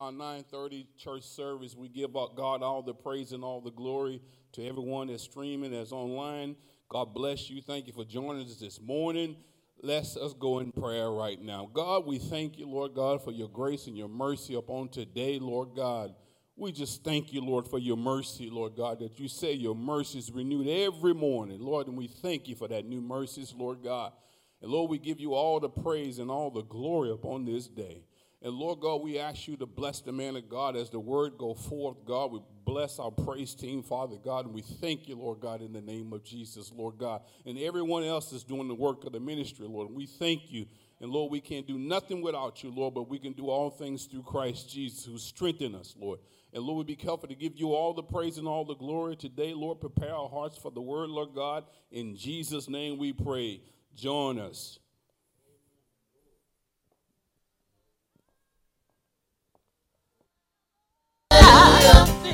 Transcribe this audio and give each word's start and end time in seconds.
Our 0.00 0.12
9:30 0.12 0.86
church 0.96 1.24
service, 1.24 1.74
we 1.74 1.88
give 1.88 2.14
up 2.14 2.36
God 2.36 2.62
all 2.62 2.82
the 2.82 2.94
praise 2.94 3.32
and 3.32 3.42
all 3.42 3.60
the 3.60 3.72
glory 3.72 4.22
to 4.52 4.64
everyone 4.64 5.08
that's 5.08 5.24
streaming, 5.24 5.72
that's 5.72 5.90
online. 5.90 6.54
God 6.88 7.12
bless 7.12 7.50
you. 7.50 7.60
Thank 7.60 7.88
you 7.88 7.92
for 7.92 8.04
joining 8.04 8.46
us 8.46 8.60
this 8.60 8.80
morning. 8.80 9.34
Let's 9.82 10.16
us 10.16 10.34
go 10.34 10.60
in 10.60 10.70
prayer 10.70 11.10
right 11.10 11.42
now. 11.42 11.68
God, 11.74 12.06
we 12.06 12.18
thank 12.18 12.58
you, 12.58 12.68
Lord 12.68 12.94
God, 12.94 13.24
for 13.24 13.32
your 13.32 13.48
grace 13.48 13.88
and 13.88 13.98
your 13.98 14.06
mercy 14.06 14.54
upon 14.54 14.90
today, 14.90 15.40
Lord 15.40 15.70
God. 15.74 16.14
We 16.54 16.70
just 16.70 17.02
thank 17.02 17.32
you, 17.32 17.40
Lord, 17.40 17.66
for 17.66 17.80
your 17.80 17.96
mercy, 17.96 18.50
Lord 18.50 18.76
God, 18.76 19.00
that 19.00 19.18
you 19.18 19.26
say 19.26 19.52
your 19.52 19.74
mercy 19.74 20.18
is 20.18 20.30
renewed 20.30 20.68
every 20.68 21.12
morning, 21.12 21.60
Lord, 21.60 21.88
and 21.88 21.98
we 21.98 22.06
thank 22.06 22.46
you 22.46 22.54
for 22.54 22.68
that 22.68 22.84
new 22.84 23.00
mercies, 23.00 23.52
Lord 23.52 23.82
God. 23.82 24.12
And 24.62 24.70
Lord, 24.70 24.90
we 24.90 24.98
give 24.98 25.18
you 25.18 25.34
all 25.34 25.58
the 25.58 25.68
praise 25.68 26.20
and 26.20 26.30
all 26.30 26.52
the 26.52 26.62
glory 26.62 27.10
upon 27.10 27.44
this 27.44 27.66
day. 27.66 28.04
And 28.40 28.54
Lord 28.54 28.78
God, 28.78 29.02
we 29.02 29.18
ask 29.18 29.48
you 29.48 29.56
to 29.56 29.66
bless 29.66 30.00
the 30.00 30.12
man 30.12 30.36
of 30.36 30.48
God 30.48 30.76
as 30.76 30.90
the 30.90 31.00
word 31.00 31.32
go 31.38 31.54
forth, 31.54 32.04
God. 32.04 32.30
We 32.30 32.40
bless 32.64 33.00
our 33.00 33.10
praise 33.10 33.52
team, 33.52 33.82
Father 33.82 34.16
God, 34.16 34.44
and 34.44 34.54
we 34.54 34.62
thank 34.62 35.08
you, 35.08 35.16
Lord 35.16 35.40
God, 35.40 35.60
in 35.60 35.72
the 35.72 35.80
name 35.80 36.12
of 36.12 36.22
Jesus, 36.22 36.70
Lord 36.72 36.98
God. 36.98 37.22
And 37.46 37.58
everyone 37.58 38.04
else 38.04 38.32
is 38.32 38.44
doing 38.44 38.68
the 38.68 38.76
work 38.76 39.04
of 39.04 39.12
the 39.12 39.18
ministry, 39.18 39.66
Lord. 39.66 39.90
We 39.90 40.06
thank 40.06 40.52
you. 40.52 40.66
And 41.00 41.10
Lord, 41.10 41.32
we 41.32 41.40
can't 41.40 41.66
do 41.66 41.78
nothing 41.78 42.22
without 42.22 42.62
you, 42.62 42.70
Lord, 42.70 42.94
but 42.94 43.08
we 43.08 43.18
can 43.18 43.32
do 43.32 43.48
all 43.48 43.70
things 43.70 44.04
through 44.04 44.22
Christ 44.22 44.70
Jesus 44.70 45.04
who 45.04 45.18
strengthen 45.18 45.74
us, 45.74 45.96
Lord. 45.98 46.20
And 46.52 46.62
Lord, 46.62 46.86
we 46.86 46.94
be 46.94 46.96
careful 46.96 47.28
to 47.28 47.34
give 47.34 47.56
you 47.56 47.74
all 47.74 47.92
the 47.92 48.02
praise 48.02 48.38
and 48.38 48.46
all 48.46 48.64
the 48.64 48.76
glory 48.76 49.16
today, 49.16 49.52
Lord. 49.52 49.80
Prepare 49.80 50.14
our 50.14 50.28
hearts 50.28 50.56
for 50.56 50.70
the 50.70 50.80
word, 50.80 51.10
Lord 51.10 51.30
God. 51.34 51.64
In 51.90 52.16
Jesus' 52.16 52.68
name 52.68 52.98
we 52.98 53.12
pray. 53.12 53.62
Join 53.94 54.38
us. 54.38 54.78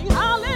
Sing 0.04 0.12
hallelujah. 0.12 0.53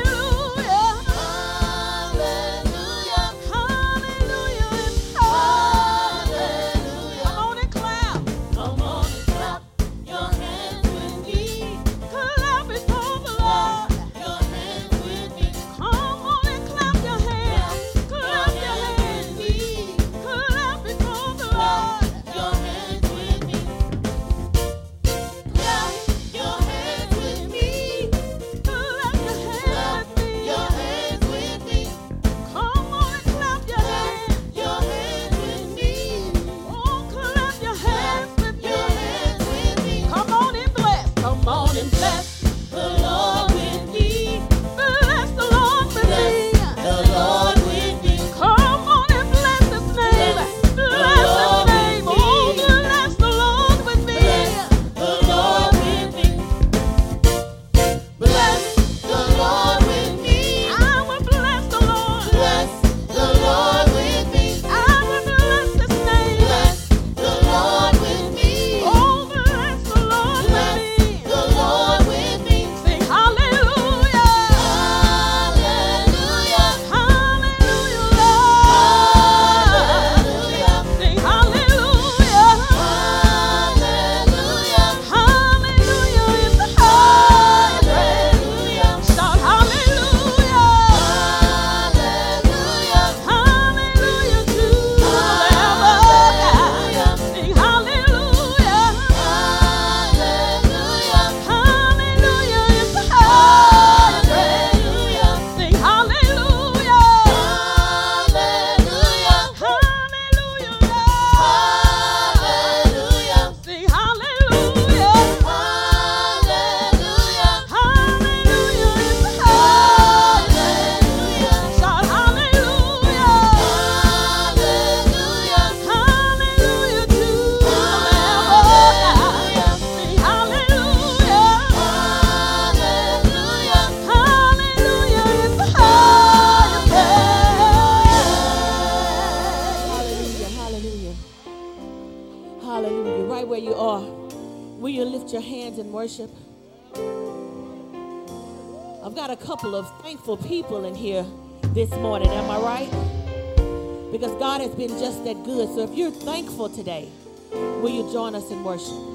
been 154.78 154.90
just 154.90 155.24
that 155.24 155.42
good. 155.42 155.68
So 155.74 155.82
if 155.82 155.92
you're 155.92 156.12
thankful 156.12 156.68
today, 156.68 157.08
will 157.50 157.88
you 157.88 158.12
join 158.12 158.36
us 158.36 158.48
in 158.52 158.62
worship? 158.62 159.07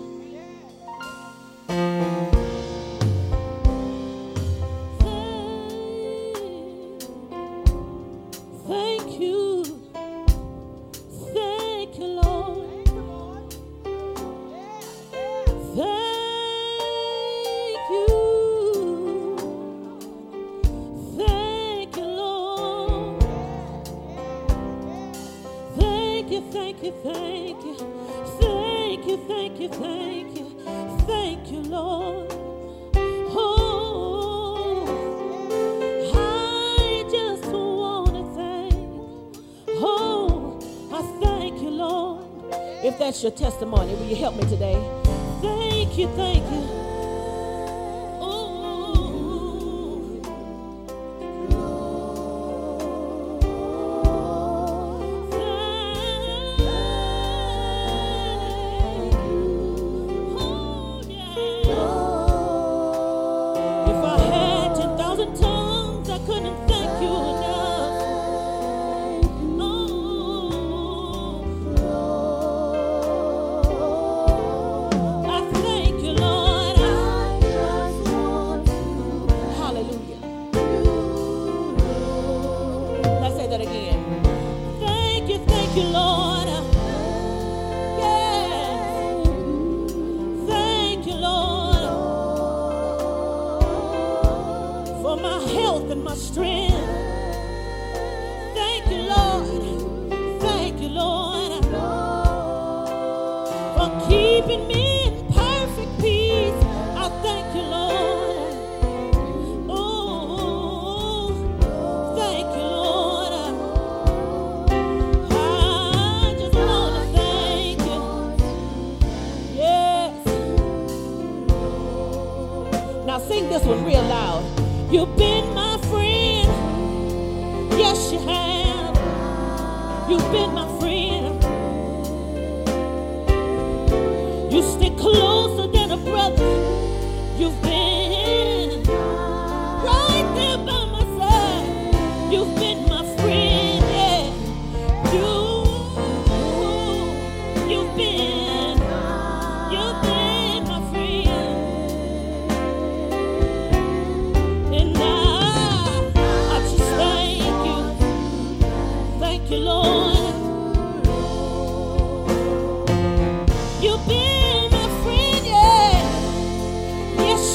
that's 43.03 43.21
your 43.21 43.33
testimony. 43.33 43.93
Will 43.95 44.05
you 44.05 44.15
help 44.15 44.35
me 44.37 44.43
today? 44.43 44.81
Thank 45.41 45.97
you, 45.97 46.07
thank 46.15 46.49
you. 46.49 46.82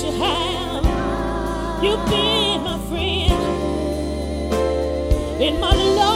you 0.08 0.18
have. 0.22 0.84
You've 1.82 2.04
been 2.08 2.62
my 2.62 2.78
friend, 2.88 3.38
been 5.38 5.60
my 5.60 5.74
love. 5.74 6.07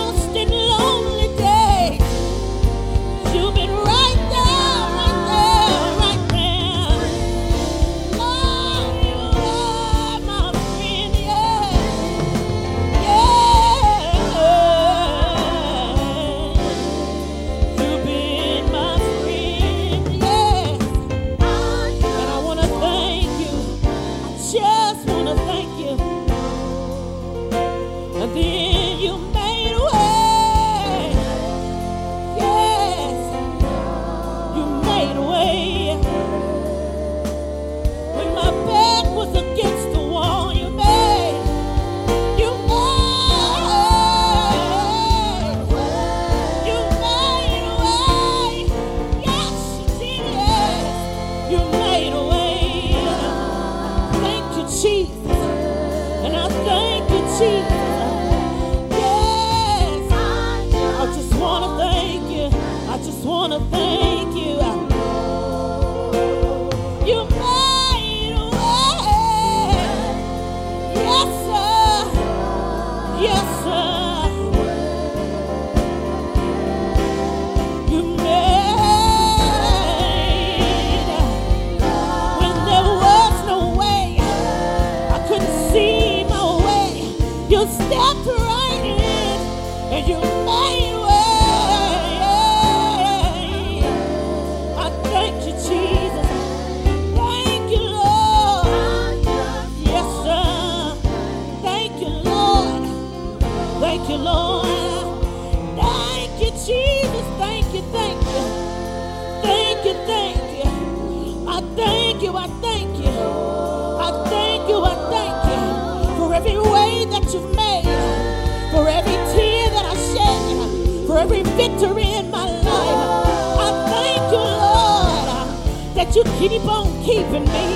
Victory 121.82 122.12
in 122.14 122.30
my 122.30 122.44
life. 122.44 123.26
I 123.58 123.70
thank 123.90 124.32
you, 124.32 124.38
Lord, 124.38 125.94
that 125.96 126.14
you 126.14 126.22
keep 126.38 126.64
on 126.64 126.86
keeping 127.02 127.44
me. 127.44 127.66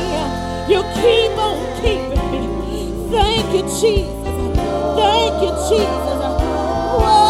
You 0.73 0.83
keep 0.95 1.37
on 1.39 1.59
keeping 1.83 2.61
me. 2.61 3.11
Thank 3.11 3.53
you, 3.55 3.63
Jesus. 3.63 4.57
Thank 4.97 5.43
you, 5.43 5.51
Jesus. 5.69 6.21
Whoa. 7.01 7.26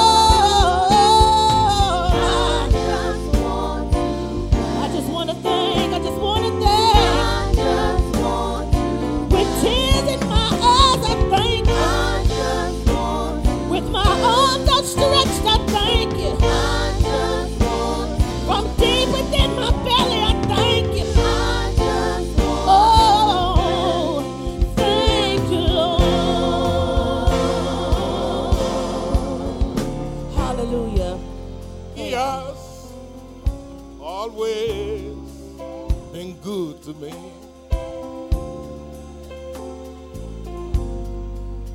To 36.87 36.95
me. 36.95 37.13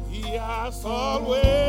He 0.09 0.37
has 0.37 0.85
always 0.85 1.60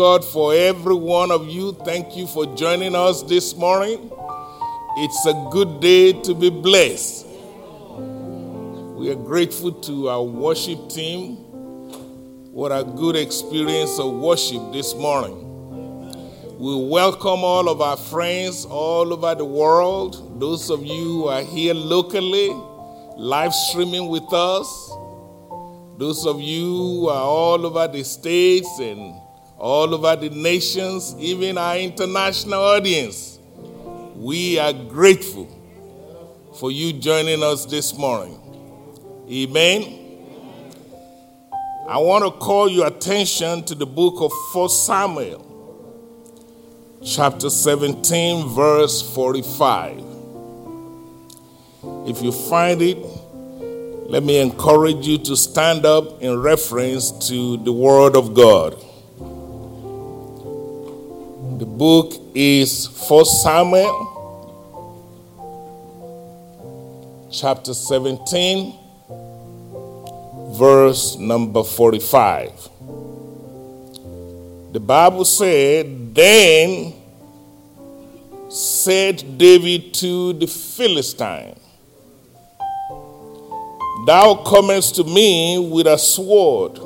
God 0.00 0.24
for 0.24 0.54
every 0.54 0.94
one 0.94 1.30
of 1.30 1.46
you. 1.46 1.72
Thank 1.84 2.16
you 2.16 2.26
for 2.26 2.46
joining 2.56 2.94
us 2.94 3.22
this 3.22 3.54
morning. 3.54 4.10
It's 4.96 5.26
a 5.26 5.48
good 5.52 5.80
day 5.80 6.14
to 6.22 6.34
be 6.34 6.48
blessed. 6.48 7.26
We 8.96 9.10
are 9.10 9.14
grateful 9.14 9.72
to 9.72 10.08
our 10.08 10.22
worship 10.22 10.88
team. 10.88 11.36
What 12.50 12.72
a 12.72 12.82
good 12.82 13.14
experience 13.14 13.98
of 13.98 14.14
worship 14.14 14.72
this 14.72 14.94
morning. 14.94 15.36
We 16.58 16.88
welcome 16.88 17.44
all 17.44 17.68
of 17.68 17.82
our 17.82 17.98
friends 17.98 18.64
all 18.64 19.12
over 19.12 19.34
the 19.34 19.44
world. 19.44 20.40
Those 20.40 20.70
of 20.70 20.82
you 20.82 21.04
who 21.04 21.28
are 21.28 21.42
here 21.42 21.74
locally, 21.74 22.48
live 23.18 23.52
streaming 23.52 24.08
with 24.08 24.32
us. 24.32 24.66
Those 25.98 26.24
of 26.24 26.40
you 26.40 26.64
who 26.64 27.08
are 27.10 27.22
all 27.22 27.66
over 27.66 27.86
the 27.86 28.02
states 28.02 28.78
and 28.78 29.19
all 29.60 29.94
over 29.94 30.16
the 30.16 30.30
nations, 30.30 31.14
even 31.18 31.58
our 31.58 31.76
international 31.76 32.62
audience. 32.62 33.38
We 34.16 34.58
are 34.58 34.72
grateful 34.72 35.48
for 36.58 36.70
you 36.70 36.94
joining 36.94 37.42
us 37.42 37.66
this 37.66 37.96
morning. 37.96 38.40
Amen. 39.30 39.98
I 41.86 41.98
want 41.98 42.24
to 42.24 42.30
call 42.30 42.70
your 42.70 42.86
attention 42.86 43.62
to 43.64 43.74
the 43.74 43.84
book 43.84 44.22
of 44.22 44.32
1 44.54 44.68
Samuel 44.70 45.46
chapter 47.04 47.50
17, 47.50 48.48
verse 48.48 49.14
45. 49.14 49.98
If 52.06 52.22
you 52.22 52.32
find 52.32 52.80
it, 52.80 52.96
let 54.08 54.22
me 54.22 54.38
encourage 54.40 55.06
you 55.06 55.18
to 55.18 55.36
stand 55.36 55.84
up 55.84 56.22
in 56.22 56.38
reference 56.38 57.28
to 57.28 57.58
the 57.58 57.72
Word 57.72 58.16
of 58.16 58.32
God. 58.32 58.82
The 61.60 61.66
book 61.66 62.14
is 62.34 62.86
1 63.06 63.24
Samuel 63.26 63.92
chapter 67.30 67.74
17, 67.74 68.74
verse 70.56 71.18
number 71.18 71.62
45. 71.62 72.50
The 74.72 74.80
Bible 74.80 75.26
said, 75.26 76.14
Then 76.14 76.94
said 78.48 79.36
David 79.36 79.92
to 79.96 80.32
the 80.32 80.46
Philistine, 80.46 81.60
Thou 84.06 84.42
comest 84.46 84.94
to 84.94 85.04
me 85.04 85.58
with 85.58 85.86
a 85.86 85.98
sword, 85.98 86.78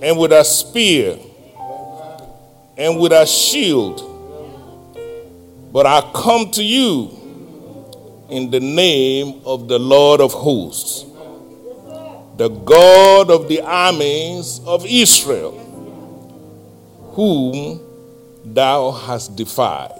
and 0.00 0.18
with 0.18 0.32
a 0.32 0.42
spear, 0.42 1.18
and 2.80 2.98
with 2.98 3.12
a 3.12 3.26
shield, 3.26 4.00
but 5.70 5.84
I 5.84 6.00
come 6.14 6.50
to 6.52 6.64
you 6.64 7.10
in 8.30 8.50
the 8.50 8.58
name 8.58 9.42
of 9.44 9.68
the 9.68 9.78
Lord 9.78 10.22
of 10.22 10.32
hosts, 10.32 11.04
the 12.38 12.48
God 12.48 13.30
of 13.30 13.48
the 13.48 13.60
armies 13.60 14.62
of 14.64 14.86
Israel, 14.88 15.52
whom 17.12 17.82
thou 18.46 18.92
hast 18.92 19.36
defied. 19.36 19.92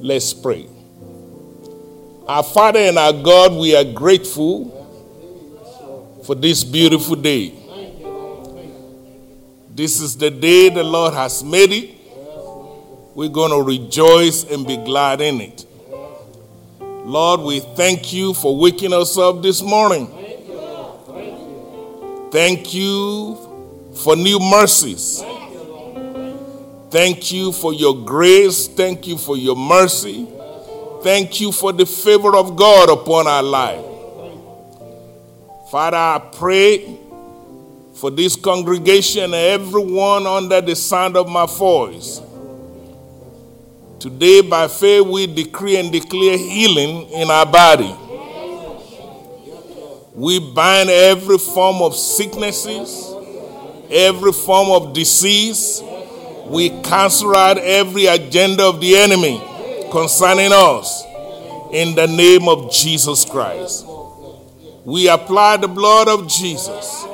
Let's 0.00 0.34
pray. 0.34 0.66
Our 2.26 2.42
Father 2.42 2.80
and 2.80 2.98
our 2.98 3.12
God, 3.12 3.52
we 3.52 3.76
are 3.76 3.84
grateful 3.84 4.72
for 6.26 6.34
this 6.34 6.64
beautiful 6.64 7.14
day. 7.14 7.54
This 9.76 10.00
is 10.00 10.16
the 10.16 10.30
day 10.30 10.70
the 10.70 10.82
Lord 10.82 11.12
has 11.12 11.44
made 11.44 11.70
it. 11.70 11.90
We're 13.14 13.28
going 13.28 13.50
to 13.50 13.60
rejoice 13.60 14.42
and 14.50 14.66
be 14.66 14.78
glad 14.78 15.20
in 15.20 15.42
it. 15.42 15.66
Lord, 16.80 17.42
we 17.42 17.60
thank 17.60 18.10
you 18.10 18.32
for 18.32 18.56
waking 18.58 18.94
us 18.94 19.18
up 19.18 19.42
this 19.42 19.60
morning. 19.60 20.06
Thank 22.32 22.72
you 22.72 23.92
for 24.02 24.16
new 24.16 24.38
mercies. 24.38 25.22
Thank 26.90 27.30
you 27.30 27.52
for 27.52 27.74
your 27.74 28.02
grace. 28.02 28.68
Thank 28.68 29.06
you 29.06 29.18
for 29.18 29.36
your 29.36 29.56
mercy. 29.56 30.26
Thank 31.02 31.38
you 31.38 31.52
for 31.52 31.74
the 31.74 31.84
favor 31.84 32.34
of 32.34 32.56
God 32.56 32.88
upon 32.88 33.26
our 33.26 33.42
life. 33.42 33.84
Father, 35.70 35.98
I 35.98 36.30
pray 36.32 36.98
for 37.96 38.10
this 38.10 38.36
congregation 38.36 39.34
everyone 39.34 40.26
under 40.26 40.60
the 40.60 40.76
sound 40.76 41.16
of 41.16 41.28
my 41.28 41.46
voice. 41.46 42.20
Today, 43.98 44.42
by 44.42 44.68
faith, 44.68 45.06
we 45.06 45.26
decree 45.26 45.78
and 45.78 45.90
declare 45.90 46.38
healing 46.38 47.10
in 47.10 47.30
our 47.30 47.46
body. 47.46 47.94
We 50.14 50.38
bind 50.38 50.90
every 50.90 51.38
form 51.38 51.82
of 51.82 51.96
sicknesses, 51.96 53.12
every 53.90 54.32
form 54.32 54.70
of 54.70 54.92
disease. 54.94 55.82
We 56.46 56.70
cancel 56.82 57.34
out 57.34 57.58
every 57.58 58.06
agenda 58.06 58.64
of 58.64 58.80
the 58.80 58.96
enemy. 58.96 59.42
concerning 59.90 60.50
us 60.52 61.04
in 61.72 61.94
the 61.94 62.06
name 62.06 62.48
of 62.48 62.70
Jesus 62.70 63.24
Christ. 63.24 63.86
We 64.84 65.08
apply 65.08 65.56
the 65.58 65.68
blood 65.68 66.08
of 66.08 66.28
Jesus 66.28 67.04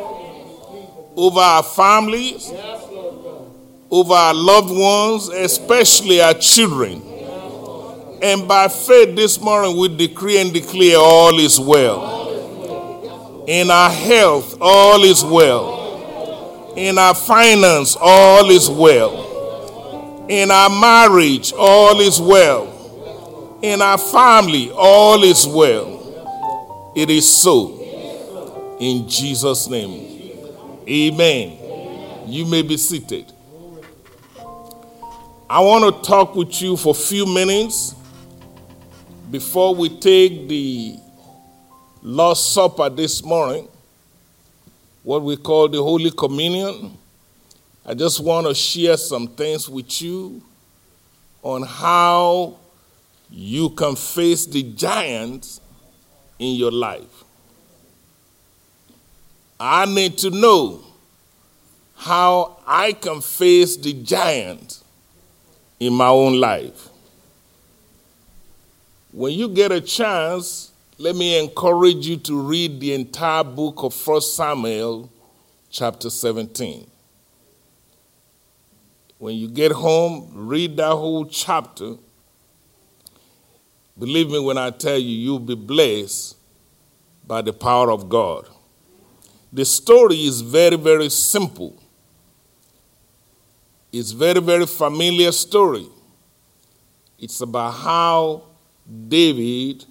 over 1.16 1.40
our 1.40 1.62
families, 1.62 2.50
over 3.90 4.14
our 4.14 4.34
loved 4.34 4.70
ones, 4.70 5.28
especially 5.28 6.20
our 6.20 6.34
children. 6.34 7.02
And 8.22 8.46
by 8.46 8.68
faith 8.68 9.16
this 9.16 9.40
morning, 9.40 9.76
we 9.76 9.88
decree 9.94 10.40
and 10.40 10.52
declare 10.52 10.96
all 10.96 11.38
is 11.38 11.58
well. 11.58 13.44
In 13.46 13.70
our 13.70 13.90
health, 13.90 14.56
all 14.60 15.02
is 15.02 15.24
well. 15.24 16.72
In 16.76 16.96
our 16.98 17.14
finance, 17.14 17.96
all 18.00 18.48
is 18.50 18.70
well. 18.70 20.24
In 20.28 20.50
our 20.50 20.70
marriage, 20.70 21.52
all 21.52 22.00
is 22.00 22.20
well. 22.20 23.58
In 23.62 23.82
our 23.82 23.98
family, 23.98 24.70
all 24.70 25.22
is 25.24 25.46
well. 25.46 26.92
It 26.94 27.10
is 27.10 27.28
so. 27.28 28.76
In 28.78 29.08
Jesus' 29.08 29.68
name. 29.68 30.11
Amen. 30.88 32.28
You 32.28 32.46
may 32.46 32.62
be 32.62 32.76
seated. 32.76 33.32
I 35.48 35.60
want 35.60 35.94
to 35.94 36.08
talk 36.08 36.34
with 36.34 36.60
you 36.62 36.76
for 36.76 36.90
a 36.90 36.94
few 36.94 37.26
minutes 37.26 37.94
before 39.30 39.74
we 39.74 39.98
take 39.98 40.48
the 40.48 40.96
Lord's 42.02 42.40
Supper 42.40 42.88
this 42.90 43.22
morning, 43.22 43.68
what 45.02 45.22
we 45.22 45.36
call 45.36 45.68
the 45.68 45.82
Holy 45.82 46.10
Communion. 46.10 46.96
I 47.84 47.94
just 47.94 48.20
want 48.20 48.46
to 48.46 48.54
share 48.54 48.96
some 48.96 49.28
things 49.28 49.68
with 49.68 50.00
you 50.02 50.42
on 51.42 51.62
how 51.62 52.56
you 53.30 53.70
can 53.70 53.94
face 53.94 54.46
the 54.46 54.62
giants 54.62 55.60
in 56.38 56.56
your 56.56 56.70
life. 56.70 57.24
I 59.64 59.84
need 59.84 60.18
to 60.18 60.30
know 60.30 60.80
how 61.94 62.58
I 62.66 62.94
can 62.94 63.20
face 63.20 63.76
the 63.76 63.92
giant 63.92 64.82
in 65.78 65.94
my 65.94 66.08
own 66.08 66.40
life. 66.40 66.88
When 69.12 69.34
you 69.34 69.48
get 69.48 69.70
a 69.70 69.80
chance, 69.80 70.72
let 70.98 71.14
me 71.14 71.38
encourage 71.38 72.04
you 72.08 72.16
to 72.16 72.40
read 72.40 72.80
the 72.80 72.92
entire 72.92 73.44
book 73.44 73.84
of 73.84 73.94
1 74.04 74.20
Samuel, 74.22 75.08
chapter 75.70 76.10
17. 76.10 76.90
When 79.18 79.36
you 79.36 79.46
get 79.46 79.70
home, 79.70 80.28
read 80.34 80.76
that 80.78 80.90
whole 80.90 81.24
chapter. 81.26 81.94
Believe 83.96 84.28
me 84.28 84.40
when 84.40 84.58
I 84.58 84.70
tell 84.70 84.98
you, 84.98 85.16
you'll 85.16 85.38
be 85.38 85.54
blessed 85.54 86.36
by 87.24 87.42
the 87.42 87.52
power 87.52 87.92
of 87.92 88.08
God. 88.08 88.48
The 89.52 89.64
story 89.64 90.24
is 90.24 90.40
very, 90.40 90.76
very 90.76 91.10
simple. 91.10 91.80
It's 93.92 94.12
very, 94.12 94.40
very 94.40 94.66
familiar 94.66 95.30
story. 95.32 95.86
It's 97.18 97.40
about 97.42 97.72
how 97.72 98.44
David 99.08 99.84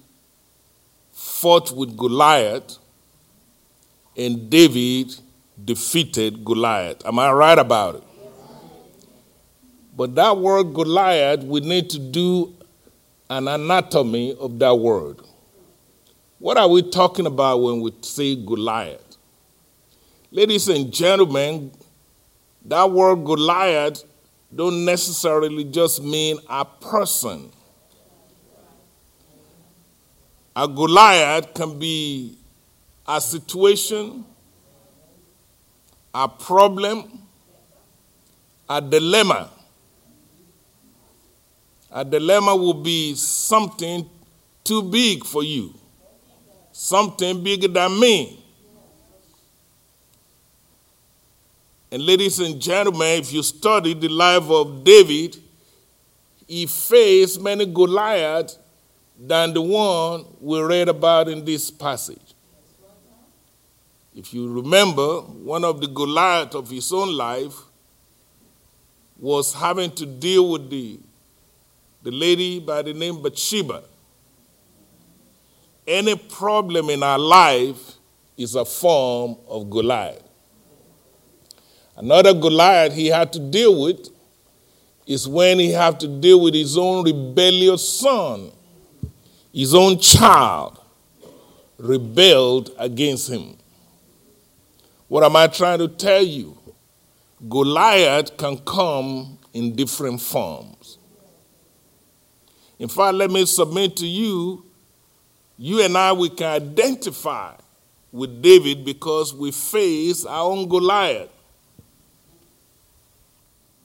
fought 1.12 1.70
with 1.70 1.96
Goliath 1.96 2.78
and 4.16 4.50
David 4.50 5.14
defeated 5.64 6.44
Goliath. 6.44 7.06
Am 7.06 7.18
I 7.18 7.30
right 7.30 7.58
about 7.58 7.94
it? 7.96 8.02
But 9.96 10.14
that 10.16 10.36
word 10.36 10.74
Goliath, 10.74 11.44
we 11.44 11.60
need 11.60 11.88
to 11.90 11.98
do 11.98 12.54
an 13.30 13.46
anatomy 13.46 14.36
of 14.40 14.58
that 14.58 14.74
word. 14.74 15.20
What 16.38 16.56
are 16.56 16.68
we 16.68 16.82
talking 16.82 17.26
about 17.26 17.58
when 17.58 17.80
we 17.80 17.94
say 18.00 18.34
Goliath? 18.34 19.11
Ladies 20.34 20.66
and 20.70 20.90
gentlemen, 20.90 21.70
that 22.64 22.90
word 22.90 23.16
Goliath 23.16 24.02
don't 24.54 24.82
necessarily 24.82 25.62
just 25.62 26.02
mean 26.02 26.38
a 26.48 26.64
person. 26.64 27.52
A 30.56 30.66
Goliath 30.66 31.52
can 31.52 31.78
be 31.78 32.38
a 33.06 33.20
situation, 33.20 34.24
a 36.14 36.26
problem, 36.26 37.26
a 38.70 38.80
dilemma. 38.80 39.50
A 41.90 42.06
dilemma 42.06 42.56
will 42.56 42.82
be 42.82 43.14
something 43.16 44.08
too 44.64 44.82
big 44.82 45.26
for 45.26 45.44
you, 45.44 45.74
something 46.72 47.44
bigger 47.44 47.68
than 47.68 48.00
me. 48.00 48.41
And 51.92 52.06
ladies 52.06 52.38
and 52.40 52.58
gentlemen, 52.58 53.20
if 53.20 53.34
you 53.34 53.42
study 53.42 53.92
the 53.92 54.08
life 54.08 54.48
of 54.48 54.82
David, 54.82 55.36
he 56.48 56.64
faced 56.64 57.38
many 57.38 57.66
Goliaths 57.66 58.58
than 59.20 59.52
the 59.52 59.60
one 59.60 60.24
we 60.40 60.58
read 60.62 60.88
about 60.88 61.28
in 61.28 61.44
this 61.44 61.70
passage. 61.70 62.34
If 64.16 64.32
you 64.32 64.50
remember, 64.50 65.20
one 65.20 65.64
of 65.64 65.82
the 65.82 65.86
Goliath 65.86 66.54
of 66.54 66.70
his 66.70 66.90
own 66.94 67.14
life 67.14 67.56
was 69.18 69.52
having 69.52 69.90
to 69.90 70.06
deal 70.06 70.48
with 70.48 70.70
the, 70.70 70.98
the 72.02 72.10
lady 72.10 72.58
by 72.58 72.80
the 72.80 72.94
name 72.94 73.20
Bathsheba. 73.20 73.82
Any 75.86 76.16
problem 76.16 76.88
in 76.88 77.02
our 77.02 77.18
life 77.18 77.96
is 78.38 78.54
a 78.54 78.64
form 78.64 79.36
of 79.46 79.68
Goliath. 79.68 80.21
Another 81.96 82.32
Goliath 82.32 82.94
he 82.94 83.08
had 83.08 83.32
to 83.34 83.38
deal 83.38 83.82
with 83.82 84.08
is 85.06 85.28
when 85.28 85.58
he 85.58 85.70
had 85.72 86.00
to 86.00 86.08
deal 86.08 86.40
with 86.40 86.54
his 86.54 86.78
own 86.78 87.04
rebellious 87.04 87.86
son. 87.86 88.50
His 89.52 89.74
own 89.74 89.98
child 89.98 90.80
rebelled 91.76 92.70
against 92.78 93.28
him. 93.28 93.56
What 95.08 95.24
am 95.24 95.36
I 95.36 95.46
trying 95.48 95.78
to 95.80 95.88
tell 95.88 96.22
you? 96.22 96.56
Goliath 97.48 98.36
can 98.36 98.56
come 98.58 99.38
in 99.52 99.74
different 99.74 100.20
forms. 100.20 100.98
In 102.78 102.88
fact, 102.88 103.14
let 103.14 103.30
me 103.30 103.44
submit 103.44 103.96
to 103.96 104.06
you, 104.06 104.64
you 105.58 105.84
and 105.84 105.96
I, 105.96 106.12
we 106.12 106.30
can 106.30 106.46
identify 106.46 107.54
with 108.10 108.40
David 108.40 108.84
because 108.84 109.34
we 109.34 109.50
face 109.50 110.24
our 110.24 110.50
own 110.50 110.68
Goliath. 110.68 111.31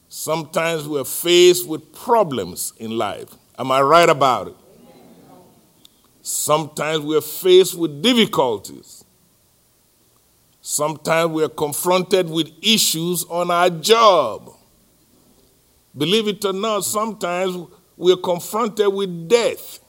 Sometimes 0.08 0.88
we're 0.88 1.04
faced 1.04 1.68
with 1.68 1.92
problems 1.92 2.72
in 2.78 2.96
life. 2.96 3.28
Am 3.58 3.70
I 3.70 3.80
right 3.82 4.08
about 4.08 4.48
it? 4.48 4.56
Sometimes 6.22 7.00
we're 7.00 7.20
faced 7.20 7.74
with 7.74 8.02
difficulties. 8.02 9.04
Sometimes 10.60 11.32
we're 11.32 11.48
confronted 11.48 12.28
with 12.28 12.50
issues 12.62 13.24
on 13.24 13.50
our 13.50 13.70
job. 13.70 14.54
Believe 15.96 16.28
it 16.28 16.44
or 16.44 16.52
not, 16.52 16.84
sometimes 16.84 17.68
we're 17.96 18.16
confronted 18.16 18.92
with 18.92 19.28
death. 19.28 19.80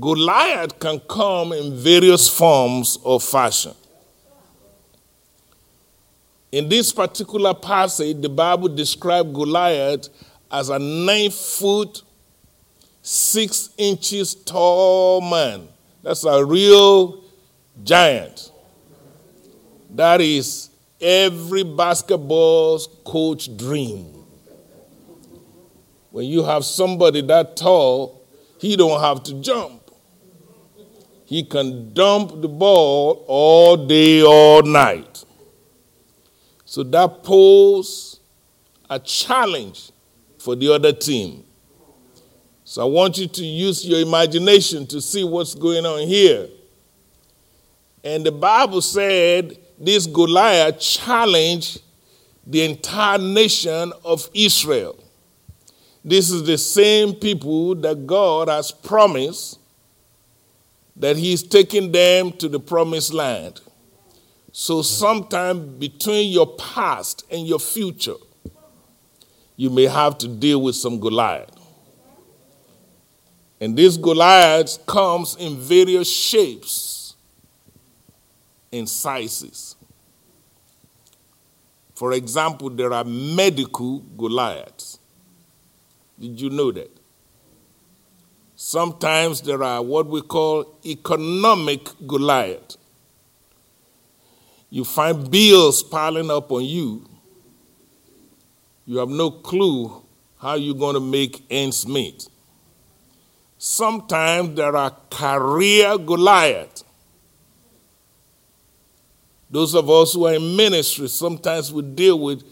Goliath 0.00 0.78
can 0.78 1.00
come 1.00 1.52
in 1.52 1.76
various 1.76 2.28
forms 2.28 2.98
or 3.02 3.20
fashion. 3.20 3.74
In 6.54 6.68
this 6.68 6.92
particular 6.92 7.52
passage, 7.52 8.22
the 8.22 8.28
Bible 8.28 8.68
describes 8.68 9.32
Goliath 9.32 10.08
as 10.52 10.68
a 10.68 10.78
nine 10.78 11.32
foot, 11.32 12.02
six 13.02 13.70
inches 13.76 14.36
tall 14.36 15.20
man. 15.20 15.66
That's 16.04 16.22
a 16.22 16.44
real 16.44 17.24
giant. 17.82 18.52
That 19.90 20.20
is 20.20 20.70
every 21.00 21.64
basketball 21.64 22.78
coach 23.04 23.56
dream. 23.56 24.24
When 26.12 26.26
you 26.26 26.44
have 26.44 26.64
somebody 26.64 27.20
that 27.22 27.56
tall, 27.56 28.22
he 28.60 28.76
don't 28.76 29.00
have 29.00 29.24
to 29.24 29.40
jump. 29.40 29.90
He 31.24 31.42
can 31.42 31.92
dump 31.94 32.40
the 32.40 32.48
ball 32.48 33.24
all 33.26 33.76
day, 33.76 34.22
all 34.22 34.62
night. 34.62 35.13
So 36.74 36.82
that 36.82 37.22
poses 37.22 38.18
a 38.90 38.98
challenge 38.98 39.92
for 40.38 40.56
the 40.56 40.74
other 40.74 40.92
team. 40.92 41.44
So 42.64 42.82
I 42.82 42.86
want 42.86 43.16
you 43.16 43.28
to 43.28 43.44
use 43.44 43.86
your 43.86 44.00
imagination 44.00 44.84
to 44.88 45.00
see 45.00 45.22
what's 45.22 45.54
going 45.54 45.86
on 45.86 46.08
here. 46.08 46.48
And 48.02 48.26
the 48.26 48.32
Bible 48.32 48.80
said 48.80 49.56
this 49.78 50.08
Goliath 50.08 50.80
challenged 50.80 51.80
the 52.44 52.64
entire 52.64 53.18
nation 53.18 53.92
of 54.04 54.28
Israel. 54.34 54.98
this 56.04 56.28
is 56.28 56.42
the 56.42 56.58
same 56.58 57.14
people 57.14 57.76
that 57.76 58.04
God 58.04 58.48
has 58.48 58.72
promised 58.72 59.60
that 60.96 61.16
He's 61.16 61.44
taking 61.44 61.92
them 61.92 62.32
to 62.32 62.48
the 62.48 62.58
promised 62.58 63.14
land. 63.14 63.60
So, 64.56 64.82
sometime 64.82 65.80
between 65.80 66.30
your 66.30 66.46
past 66.46 67.24
and 67.28 67.44
your 67.44 67.58
future, 67.58 68.14
you 69.56 69.68
may 69.68 69.86
have 69.86 70.16
to 70.18 70.28
deal 70.28 70.62
with 70.62 70.76
some 70.76 71.00
Goliath. 71.00 71.50
And 73.60 73.76
this 73.76 73.96
Goliath 73.96 74.86
comes 74.86 75.34
in 75.34 75.56
various 75.56 76.08
shapes 76.08 77.16
and 78.72 78.88
sizes. 78.88 79.74
For 81.96 82.12
example, 82.12 82.70
there 82.70 82.92
are 82.92 83.02
medical 83.02 83.98
Goliaths. 84.16 85.00
Did 86.16 86.40
you 86.40 86.50
know 86.50 86.70
that? 86.70 86.96
Sometimes 88.54 89.40
there 89.40 89.64
are 89.64 89.82
what 89.82 90.06
we 90.06 90.22
call 90.22 90.78
economic 90.86 91.88
Goliath. 92.06 92.76
You 94.74 94.82
find 94.82 95.30
bills 95.30 95.84
piling 95.84 96.32
up 96.32 96.50
on 96.50 96.64
you. 96.64 97.08
You 98.84 98.98
have 98.98 99.08
no 99.08 99.30
clue 99.30 100.02
how 100.36 100.54
you're 100.56 100.74
going 100.74 100.94
to 100.94 101.00
make 101.00 101.44
ends 101.48 101.86
meet. 101.86 102.28
Sometimes 103.56 104.56
there 104.56 104.74
are 104.74 104.90
career 105.12 105.96
Goliath. 105.96 106.82
Those 109.48 109.76
of 109.76 109.88
us 109.88 110.12
who 110.14 110.26
are 110.26 110.34
in 110.34 110.56
ministry, 110.56 111.06
sometimes 111.06 111.72
we 111.72 111.82
deal 111.82 112.18
with 112.18 112.42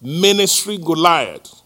ministry 0.00 0.78
Goliath. 0.78 1.62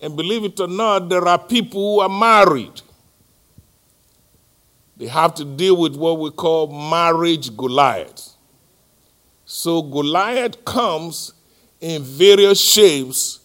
And 0.00 0.14
believe 0.14 0.44
it 0.44 0.60
or 0.60 0.68
not, 0.68 1.08
there 1.08 1.26
are 1.26 1.36
people 1.36 1.96
who 1.96 2.00
are 2.02 2.08
married. 2.08 2.80
They 5.00 5.06
have 5.06 5.34
to 5.36 5.46
deal 5.46 5.78
with 5.78 5.96
what 5.96 6.18
we 6.18 6.30
call 6.30 6.66
marriage 6.66 7.56
Goliath. 7.56 8.34
So 9.46 9.80
Goliath 9.80 10.62
comes 10.62 11.32
in 11.80 12.02
various 12.02 12.60
shapes 12.60 13.40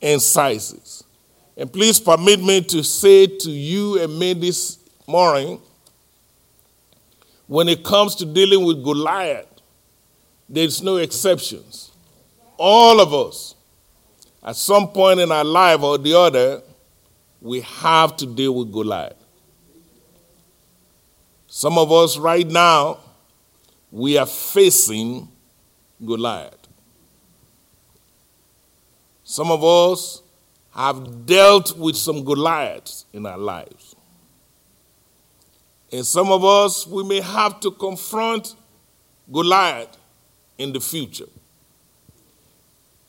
and 0.00 0.22
sizes. 0.22 1.02
And 1.56 1.72
please 1.72 1.98
permit 1.98 2.40
me 2.40 2.60
to 2.62 2.84
say 2.84 3.26
to 3.26 3.50
you 3.50 4.00
and 4.00 4.16
me 4.16 4.32
this 4.34 4.78
morning 5.08 5.60
when 7.48 7.68
it 7.68 7.82
comes 7.82 8.14
to 8.16 8.24
dealing 8.24 8.64
with 8.64 8.84
Goliath, 8.84 9.48
there's 10.48 10.84
no 10.84 10.98
exceptions. 10.98 11.90
All 12.56 13.00
of 13.00 13.12
us 13.12 13.56
at 14.40 14.54
some 14.54 14.86
point 14.86 15.18
in 15.18 15.32
our 15.32 15.42
life 15.42 15.82
or 15.82 15.98
the 15.98 16.16
other, 16.16 16.62
we 17.40 17.62
have 17.62 18.16
to 18.18 18.26
deal 18.26 18.54
with 18.54 18.70
Goliath. 18.70 19.21
Some 21.54 21.76
of 21.76 21.92
us 21.92 22.16
right 22.16 22.48
now, 22.48 22.98
we 23.90 24.16
are 24.16 24.24
facing 24.24 25.28
Goliath. 26.02 26.66
Some 29.22 29.50
of 29.50 29.62
us 29.62 30.22
have 30.74 31.26
dealt 31.26 31.76
with 31.76 31.94
some 31.94 32.24
Goliaths 32.24 33.04
in 33.12 33.26
our 33.26 33.36
lives. 33.36 33.94
And 35.92 36.06
some 36.06 36.32
of 36.32 36.42
us, 36.42 36.86
we 36.86 37.04
may 37.04 37.20
have 37.20 37.60
to 37.60 37.70
confront 37.70 38.56
Goliath 39.30 39.94
in 40.56 40.72
the 40.72 40.80
future. 40.80 41.28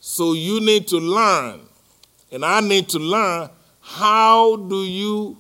So 0.02 0.34
you 0.34 0.60
need 0.60 0.90
to 0.90 0.98
learn, 0.98 1.62
and 2.30 2.44
I 2.44 2.60
need 2.60 2.90
to 2.90 3.00
learn 3.00 3.50
how 3.80 4.58
do 4.58 4.84
you 4.84 5.38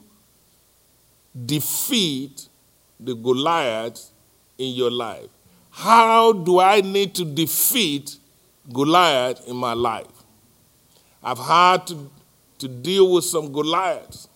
defeat 1.45 2.47
the 3.05 3.15
Goliath 3.15 4.11
in 4.57 4.73
your 4.73 4.91
life? 4.91 5.29
How 5.71 6.33
do 6.33 6.59
I 6.59 6.81
need 6.81 7.15
to 7.15 7.25
defeat 7.25 8.17
Goliath 8.71 9.47
in 9.47 9.55
my 9.55 9.73
life? 9.73 10.07
I've 11.23 11.39
had 11.39 11.87
to, 11.87 12.09
to 12.59 12.67
deal 12.67 13.11
with 13.11 13.23
some 13.23 13.51
Goliaths 13.51 14.27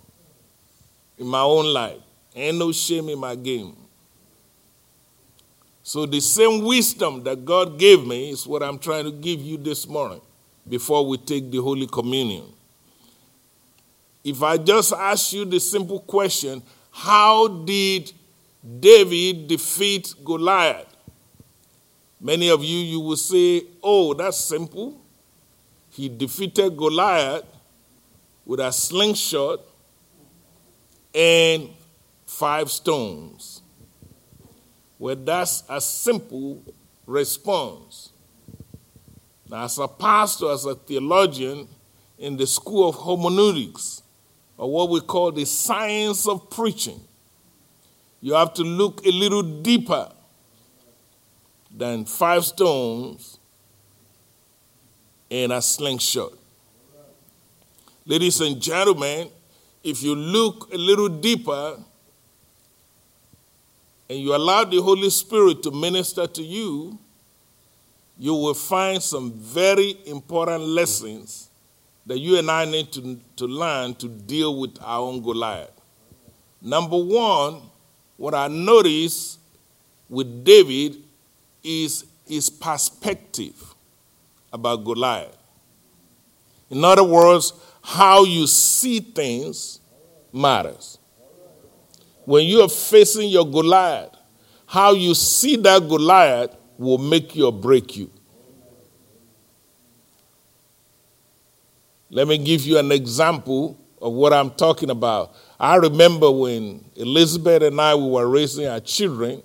in 1.18 1.28
my 1.28 1.42
own 1.42 1.66
life. 1.66 2.00
Ain't 2.36 2.58
no 2.58 2.72
shame 2.72 3.10
in 3.10 3.20
my 3.20 3.36
game. 3.36 3.76
So, 5.84 6.06
the 6.06 6.20
same 6.20 6.66
wisdom 6.66 7.24
that 7.24 7.46
God 7.46 7.80
gave 7.80 8.06
me 8.06 8.32
is 8.32 8.46
what 8.46 8.62
I'm 8.62 8.78
trying 8.78 9.06
to 9.06 9.12
give 9.12 9.40
you 9.40 9.58
this 9.58 9.88
morning 9.88 10.22
before 10.68 11.08
we 11.08 11.18
take 11.18 11.50
the 11.50 11.60
Holy 11.60 11.88
Communion. 11.88 12.44
If 14.24 14.44
I 14.44 14.58
just 14.58 14.92
ask 14.92 15.32
you 15.32 15.46
the 15.46 15.60
simple 15.60 16.02
question, 16.02 16.62
how 16.92 17.48
did 17.48 18.12
David 18.80 19.48
defeat 19.48 20.14
Goliath? 20.24 20.88
Many 22.20 22.50
of 22.50 22.64
you, 22.64 22.80
you 22.80 23.00
will 23.00 23.16
say, 23.16 23.64
oh, 23.82 24.14
that's 24.14 24.38
simple. 24.38 25.00
He 25.92 26.10
defeated 26.10 26.76
Goliath 26.76 27.46
with 28.46 28.60
a 28.60 28.72
slingshot 28.72 29.60
and 31.14 31.70
five 32.26 32.70
stones. 32.70 33.62
Well, 35.00 35.16
that's 35.16 35.64
a 35.70 35.80
simple 35.80 36.64
response. 37.06 38.12
Now, 39.50 39.64
as 39.64 39.78
a 39.78 39.88
pastor, 39.88 40.52
as 40.52 40.66
a 40.66 40.76
theologian 40.76 41.68
in 42.18 42.36
the 42.36 42.48
school 42.48 42.90
of 42.90 42.96
hermeneutics, 42.96 44.02
or 44.58 44.72
what 44.72 44.90
we 44.90 45.02
call 45.02 45.32
the 45.32 45.46
science 45.46 46.28
of 46.28 46.50
preaching, 46.50 47.00
you 48.22 48.34
have 48.34 48.54
to 48.56 48.64
look 48.64 49.06
a 49.06 49.12
little 49.12 49.44
deeper 49.44 50.10
than 51.76 52.06
five 52.06 52.44
stones 52.46 53.40
and 55.30 55.52
a 55.52 55.62
slingshot. 55.62 56.34
Ladies 58.06 58.40
and 58.42 58.62
gentlemen, 58.62 59.30
if 59.84 60.02
you 60.02 60.16
look 60.16 60.74
a 60.74 60.78
little 60.78 61.10
deeper 61.10 61.78
and 64.10 64.20
you 64.20 64.34
allow 64.34 64.64
the 64.64 64.82
Holy 64.82 65.10
Spirit 65.10 65.62
to 65.64 65.72
minister 65.72 66.26
to 66.26 66.42
you, 66.42 66.98
you 68.18 68.34
will 68.34 68.54
find 68.54 69.04
some 69.04 69.32
very 69.34 69.98
important 70.06 70.64
lessons 70.64 71.50
that 72.06 72.18
you 72.18 72.38
and 72.38 72.50
I 72.50 72.66
need 72.66 72.92
to, 72.94 73.20
to 73.36 73.46
learn 73.46 73.94
to 73.96 74.08
deal 74.08 74.60
with 74.60 74.78
our 74.82 75.02
own 75.02 75.22
Goliath. 75.22 75.72
Number 76.62 76.98
one, 76.98 77.62
what 78.18 78.34
I 78.34 78.48
notice 78.48 79.38
with 80.10 80.44
David 80.44 80.98
is 81.64 82.06
his 82.26 82.50
perspective 82.50 83.76
about 84.52 84.84
Goliath. 84.84 85.38
In 86.70 86.84
other 86.84 87.04
words, 87.04 87.54
how 87.82 88.26
you 88.26 88.48
see 88.48 89.00
things 89.00 89.80
matters 90.34 90.98
when 92.26 92.46
you 92.46 92.60
are 92.62 92.68
facing 92.68 93.30
your 93.30 93.50
Goliath, 93.50 94.14
how 94.66 94.92
you 94.92 95.14
see 95.14 95.56
that 95.56 95.88
Goliath 95.88 96.54
will 96.78 96.98
make 96.98 97.34
you 97.38 97.46
or 97.46 97.54
break 97.54 97.96
you. 97.96 98.12
Let 102.10 102.28
me 102.28 102.38
give 102.38 102.66
you 102.66 102.78
an 102.78 102.92
example 102.92 103.78
of 104.02 104.12
what 104.12 104.34
I'm 104.34 104.52
talking 104.52 104.90
about. 104.90 105.34
I 105.60 105.76
remember 105.76 106.30
when 106.30 106.86
Elizabeth 106.96 107.64
and 107.64 107.80
I 107.82 107.96
we 107.96 108.10
were 108.10 108.28
raising 108.28 108.68
our 108.68 108.80
children, 108.80 109.42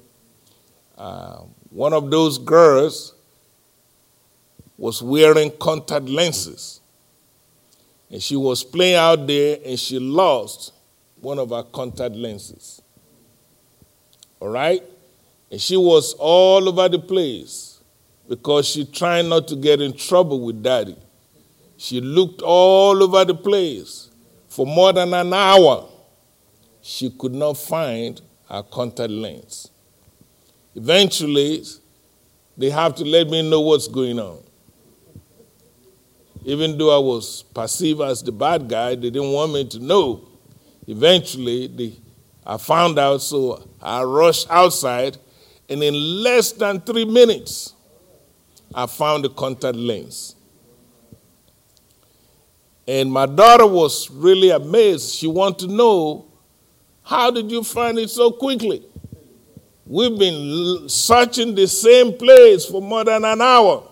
uh, 0.99 1.39
one 1.71 1.93
of 1.93 2.11
those 2.11 2.37
girls 2.39 3.15
was 4.77 5.03
wearing 5.03 5.51
contact 5.59 6.07
lenses. 6.07 6.81
And 8.11 8.23
she 8.23 8.37
was 8.37 8.63
playing 8.63 8.97
out 8.97 9.27
there 9.27 9.59
and 9.65 9.79
she 9.79 9.99
lost 9.99 10.75
one 11.21 11.39
of 11.39 11.51
her 11.51 11.63
contact 11.63 12.15
lenses. 12.15 12.83
All 14.39 14.49
right? 14.49 14.83
And 15.51 15.61
she 15.61 15.77
was 15.77 16.15
all 16.19 16.69
over 16.69 16.89
the 16.89 16.99
place 16.99 17.81
because 18.29 18.69
she 18.69 18.85
tried 18.85 19.27
not 19.27 19.49
to 19.49 19.57
get 19.57 19.81
in 19.81 19.97
trouble 19.97 20.41
with 20.41 20.63
daddy. 20.63 20.97
She 21.77 22.01
looked 22.01 22.43
all 22.43 23.03
over 23.03 23.25
the 23.25 23.35
place 23.35 24.11
for 24.49 24.67
more 24.67 24.93
than 24.93 25.15
an 25.15 25.33
hour. 25.33 25.89
She 26.83 27.11
could 27.11 27.33
not 27.33 27.57
find 27.57 28.21
her 28.49 28.63
contact 28.65 29.11
lens. 29.11 29.71
Eventually, 30.75 31.65
they 32.57 32.71
have 32.71 32.95
to 32.97 33.05
let 33.05 33.29
me 33.29 33.49
know 33.49 33.61
what's 33.61 33.89
going 33.89 34.19
on. 34.19 34.43
Even 36.45 36.77
though 36.77 36.95
I 36.95 36.99
was 36.99 37.45
perceived 37.55 38.01
as 38.01 38.23
the 38.23 38.33
bad 38.33 38.69
guy, 38.69 38.91
they 38.97 39.11
didn't 39.11 39.31
want 39.31 39.53
me 39.53 39.65
to 39.69 39.79
know. 39.79 40.29
Eventually, 40.89 41.69
they, 41.69 41.95
I 42.45 42.57
found 42.57 42.99
out, 42.99 43.23
so 43.23 43.69
I 43.81 44.03
rushed 44.03 44.49
outside, 44.51 45.19
and 45.69 45.83
in 45.83 45.95
less 45.95 46.51
than 46.51 46.81
three 46.81 47.05
minutes, 47.05 47.75
I 48.75 48.87
found 48.87 49.25
the 49.25 49.31
contact 49.31 49.77
lens. 49.77 50.35
And 52.89 53.13
my 53.13 53.27
daughter 53.27 53.67
was 53.67 54.11
really 54.11 54.51
amazed. 54.51 55.15
She 55.15 55.29
wanted 55.29 55.69
to 55.69 55.75
know, 55.75 56.27
how 57.03 57.31
did 57.31 57.51
you 57.51 57.63
find 57.63 57.99
it 57.99 58.11
so 58.11 58.31
quickly? 58.31 58.85
We've 59.85 60.19
been 60.19 60.89
searching 60.89 61.55
the 61.55 61.67
same 61.67 62.17
place 62.17 62.65
for 62.65 62.81
more 62.81 63.05
than 63.05 63.25
an 63.25 63.41
hour. 63.41 63.89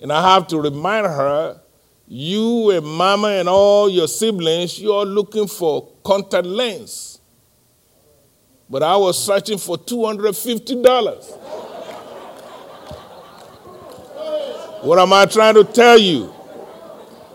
And 0.00 0.12
I 0.12 0.34
have 0.34 0.46
to 0.48 0.60
remind 0.60 1.06
her, 1.06 1.60
you 2.06 2.70
and 2.70 2.86
mama 2.86 3.28
and 3.28 3.48
all 3.48 3.88
your 3.88 4.08
siblings, 4.08 4.78
you 4.78 4.92
are 4.92 5.04
looking 5.04 5.46
for 5.46 5.88
contact 6.04 6.46
lens. 6.46 7.20
But 8.68 8.82
I 8.82 8.96
was 8.96 9.22
searching 9.22 9.58
for 9.58 9.76
$250. 9.76 11.38
what 14.82 14.98
am 14.98 15.12
I 15.12 15.26
trying 15.26 15.54
to 15.54 15.64
tell 15.64 15.98
you? 15.98 16.32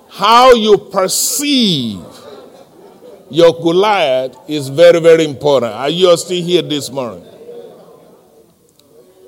How 0.09 0.53
you 0.53 0.77
perceive 0.77 2.03
your 3.29 3.53
Goliath 3.53 4.35
is 4.47 4.69
very, 4.69 4.99
very 4.99 5.25
important. 5.25 5.73
Are 5.73 5.89
you 5.89 6.15
still 6.17 6.43
here 6.43 6.61
this 6.61 6.89
morning? 6.89 7.25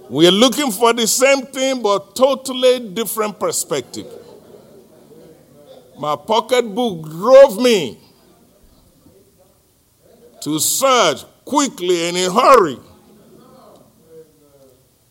We 0.09 0.27
are 0.27 0.31
looking 0.31 0.71
for 0.71 0.93
the 0.93 1.05
same 1.05 1.45
thing, 1.45 1.81
but 1.81 2.15
totally 2.15 2.79
different 2.89 3.39
perspective. 3.39 4.07
My 5.99 6.15
pocketbook 6.15 7.03
drove 7.09 7.62
me 7.62 7.99
to 10.41 10.59
search 10.59 11.25
quickly 11.45 12.07
and 12.07 12.17
in 12.17 12.31
a 12.31 12.33
hurry. 12.33 12.77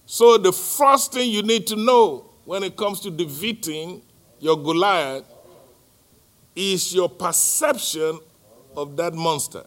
So, 0.06 0.38
the 0.38 0.52
first 0.52 1.12
thing 1.12 1.30
you 1.30 1.42
need 1.42 1.66
to 1.66 1.76
know 1.76 2.30
when 2.46 2.62
it 2.62 2.76
comes 2.76 3.00
to 3.00 3.10
defeating 3.10 4.00
your 4.40 4.56
Goliath 4.56 5.24
is 6.56 6.94
your 6.94 7.10
perception 7.10 8.18
of 8.78 8.96
that 8.96 9.14
monster. 9.14 9.64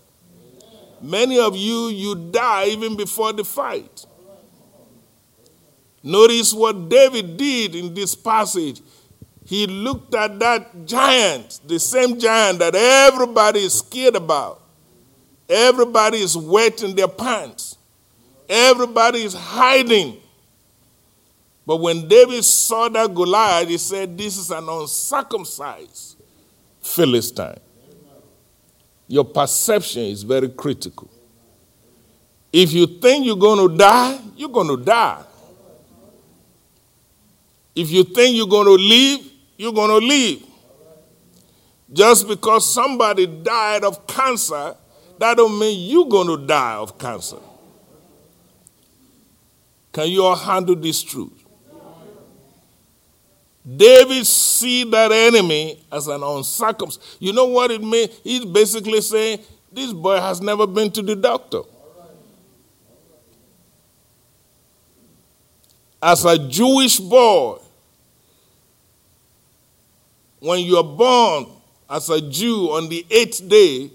Many 1.01 1.39
of 1.39 1.55
you, 1.55 1.87
you 1.87 2.15
die 2.31 2.67
even 2.67 2.95
before 2.95 3.33
the 3.33 3.43
fight. 3.43 4.05
Notice 6.03 6.53
what 6.53 6.89
David 6.89 7.37
did 7.37 7.75
in 7.75 7.93
this 7.93 8.15
passage. 8.15 8.81
He 9.45 9.67
looked 9.67 10.15
at 10.15 10.39
that 10.39 10.85
giant, 10.85 11.59
the 11.67 11.79
same 11.79 12.19
giant 12.19 12.59
that 12.59 12.73
everybody 12.75 13.59
is 13.65 13.79
scared 13.79 14.15
about. 14.15 14.61
Everybody 15.49 16.19
is 16.19 16.37
wetting 16.37 16.95
their 16.95 17.07
pants. 17.07 17.77
Everybody 18.47 19.23
is 19.23 19.33
hiding. 19.33 20.17
But 21.65 21.77
when 21.77 22.07
David 22.07 22.43
saw 22.45 22.87
that 22.89 23.13
Goliath, 23.13 23.67
he 23.67 23.77
said, 23.77 24.17
This 24.17 24.37
is 24.37 24.49
an 24.51 24.67
uncircumcised 24.67 26.17
Philistine. 26.81 27.59
Your 29.11 29.25
perception 29.25 30.03
is 30.03 30.23
very 30.23 30.47
critical. 30.47 31.11
If 32.53 32.71
you 32.71 32.87
think 32.87 33.25
you're 33.25 33.35
going 33.35 33.69
to 33.69 33.77
die, 33.77 34.17
you're 34.37 34.47
going 34.47 34.69
to 34.69 34.77
die. 34.81 35.21
If 37.75 37.91
you 37.91 38.05
think 38.05 38.37
you're 38.37 38.47
going 38.47 38.67
to 38.67 38.81
live, 38.81 39.29
you're 39.57 39.73
going 39.73 39.99
to 39.99 40.07
live. 40.07 40.43
Just 41.91 42.25
because 42.25 42.73
somebody 42.73 43.27
died 43.27 43.83
of 43.83 44.07
cancer, 44.07 44.77
that 45.19 45.35
don't 45.35 45.59
mean 45.59 45.89
you're 45.89 46.07
going 46.07 46.27
to 46.27 46.47
die 46.47 46.75
of 46.75 46.97
cancer. 46.97 47.39
Can 49.91 50.07
you 50.07 50.23
all 50.23 50.37
handle 50.37 50.77
this 50.77 51.03
truth? 51.03 51.40
David 53.63 54.25
see 54.25 54.83
that 54.85 55.11
enemy 55.11 55.83
as 55.91 56.07
an 56.07 56.23
uncircumcised. 56.23 57.17
You 57.19 57.33
know 57.33 57.45
what 57.45 57.69
it 57.71 57.81
means? 57.81 58.09
He's 58.23 58.45
basically 58.45 59.01
saying, 59.01 59.41
this 59.71 59.93
boy 59.93 60.19
has 60.19 60.41
never 60.41 60.65
been 60.65 60.91
to 60.91 61.01
the 61.01 61.15
doctor. 61.15 61.61
As 66.01 66.25
a 66.25 66.37
Jewish 66.37 66.99
boy, 66.99 67.59
when 70.39 70.59
you 70.61 70.77
are 70.77 70.83
born 70.83 71.45
as 71.87 72.09
a 72.09 72.19
Jew 72.19 72.71
on 72.71 72.89
the 72.89 73.05
eighth 73.11 73.47
day, 73.47 73.91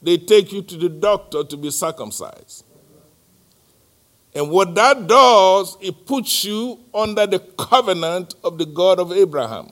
they 0.00 0.16
take 0.16 0.52
you 0.52 0.62
to 0.62 0.76
the 0.76 0.88
doctor 0.88 1.44
to 1.44 1.56
be 1.56 1.70
circumcised. 1.70 2.63
And 4.34 4.50
what 4.50 4.74
that 4.74 5.06
does, 5.06 5.76
it 5.80 6.06
puts 6.06 6.44
you 6.44 6.80
under 6.92 7.26
the 7.26 7.38
covenant 7.38 8.34
of 8.42 8.58
the 8.58 8.66
God 8.66 8.98
of 8.98 9.12
Abraham. 9.12 9.70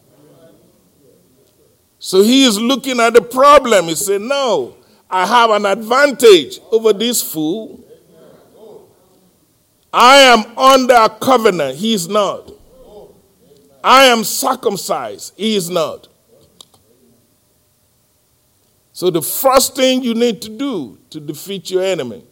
So 1.99 2.23
he 2.23 2.45
is 2.45 2.61
looking 2.61 3.01
at 3.01 3.15
the 3.15 3.23
problem. 3.23 3.87
He 3.87 3.97
said, 3.97 4.21
No, 4.21 4.77
I 5.11 5.27
have 5.27 5.51
an 5.51 5.67
advantage 5.67 6.61
over 6.71 6.93
this 6.93 7.23
fool. 7.23 7.85
I 9.93 10.19
am 10.19 10.57
under 10.57 10.95
a 10.95 11.09
covenant. 11.09 11.77
He 11.77 11.93
is 11.93 12.09
not. 12.09 12.51
I 13.85 14.05
am 14.05 14.25
circumcised. 14.25 15.35
He 15.37 15.57
is 15.57 15.69
not. 15.69 16.09
So 18.93 19.11
the 19.11 19.23
first 19.23 19.75
thing 19.75 20.03
you 20.03 20.15
need 20.15 20.41
to 20.43 20.49
do 20.49 20.99
to 21.11 21.21
defeat 21.21 21.71
your 21.71 21.83
enemy 21.83 22.25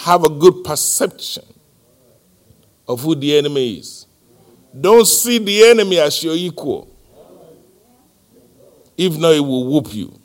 have 0.00 0.24
a 0.24 0.30
good 0.30 0.64
perception 0.64 1.44
of 2.88 3.02
who 3.02 3.14
the 3.14 3.36
enemy 3.36 3.78
is. 3.78 4.06
Don't 4.78 5.06
see 5.06 5.38
the 5.38 5.64
enemy 5.64 5.98
as 5.98 6.22
your 6.22 6.34
equal. 6.34 6.88
If 8.96 9.16
not, 9.18 9.34
it 9.34 9.40
will 9.40 9.66
whoop 9.66 9.92
you. 9.94 10.18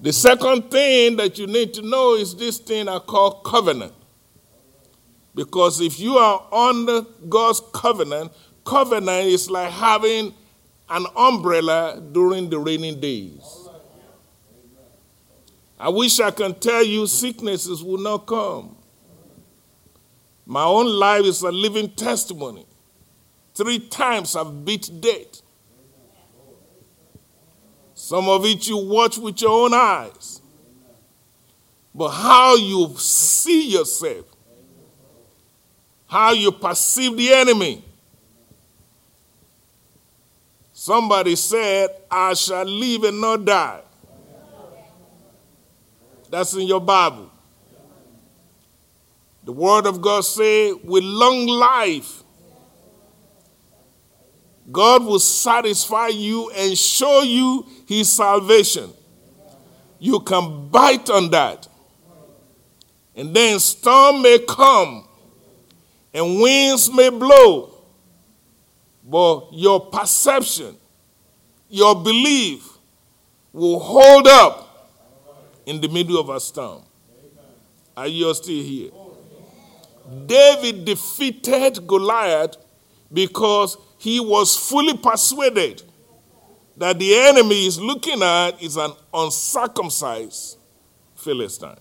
The 0.00 0.12
second 0.12 0.70
thing 0.70 1.16
that 1.16 1.38
you 1.38 1.46
need 1.46 1.74
to 1.74 1.82
know 1.82 2.14
is 2.14 2.34
this 2.34 2.58
thing 2.58 2.88
I 2.88 2.98
call 2.98 3.42
covenant. 3.42 3.92
Because 5.34 5.80
if 5.80 6.00
you 6.00 6.16
are 6.16 6.46
under 6.52 7.02
God's 7.28 7.60
covenant, 7.72 8.32
covenant 8.64 9.26
is 9.26 9.50
like 9.50 9.70
having 9.70 10.34
an 10.88 11.06
umbrella 11.16 12.02
during 12.12 12.48
the 12.48 12.58
rainy 12.58 12.94
days. 12.94 13.61
I 15.82 15.88
wish 15.88 16.20
I 16.20 16.30
can 16.30 16.54
tell 16.54 16.84
you 16.84 17.08
sicknesses 17.08 17.82
will 17.82 17.98
not 17.98 18.18
come. 18.24 18.76
My 20.46 20.62
own 20.62 20.86
life 20.86 21.24
is 21.24 21.42
a 21.42 21.50
living 21.50 21.90
testimony. 21.90 22.64
Three 23.52 23.80
times 23.80 24.36
I've 24.36 24.64
beat 24.64 24.88
death. 25.00 25.42
Some 27.96 28.28
of 28.28 28.44
it 28.44 28.68
you 28.68 28.76
watch 28.76 29.18
with 29.18 29.42
your 29.42 29.64
own 29.64 29.74
eyes. 29.74 30.40
But 31.92 32.10
how 32.10 32.54
you 32.54 32.94
see 32.96 33.72
yourself, 33.72 34.26
how 36.06 36.30
you 36.30 36.52
perceive 36.52 37.16
the 37.16 37.32
enemy. 37.32 37.84
Somebody 40.72 41.34
said, 41.34 41.88
I 42.08 42.34
shall 42.34 42.66
live 42.66 43.02
and 43.02 43.20
not 43.20 43.44
die. 43.44 43.80
That's 46.32 46.54
in 46.54 46.66
your 46.66 46.80
Bible. 46.80 47.30
The 49.44 49.52
word 49.52 49.84
of 49.84 50.00
God 50.00 50.22
say, 50.22 50.72
with 50.72 51.04
long 51.04 51.46
life, 51.46 52.22
God 54.70 55.04
will 55.04 55.18
satisfy 55.18 56.08
you 56.08 56.50
and 56.52 56.78
show 56.78 57.20
you 57.20 57.66
his 57.86 58.10
salvation. 58.10 58.94
You 59.98 60.20
can 60.20 60.70
bite 60.70 61.10
on 61.10 61.28
that. 61.32 61.68
And 63.14 63.36
then 63.36 63.58
storm 63.58 64.22
may 64.22 64.38
come 64.38 65.06
and 66.14 66.40
winds 66.40 66.90
may 66.90 67.10
blow. 67.10 67.74
But 69.04 69.48
your 69.52 69.80
perception, 69.80 70.76
your 71.68 71.94
belief 71.94 72.66
will 73.52 73.80
hold 73.80 74.26
up 74.26 74.70
in 75.66 75.80
the 75.80 75.88
middle 75.88 76.18
of 76.18 76.28
a 76.28 76.40
storm. 76.40 76.82
Are 77.96 78.06
you 78.06 78.32
still 78.34 78.62
here? 78.62 78.90
David 80.26 80.84
defeated 80.84 81.86
Goliath 81.86 82.56
because 83.12 83.76
he 83.98 84.18
was 84.20 84.56
fully 84.56 84.96
persuaded 84.96 85.82
that 86.76 86.98
the 86.98 87.14
enemy 87.14 87.54
he's 87.54 87.78
looking 87.78 88.22
at 88.22 88.62
is 88.62 88.76
an 88.76 88.92
uncircumcised 89.12 90.58
Philistine. 91.14 91.76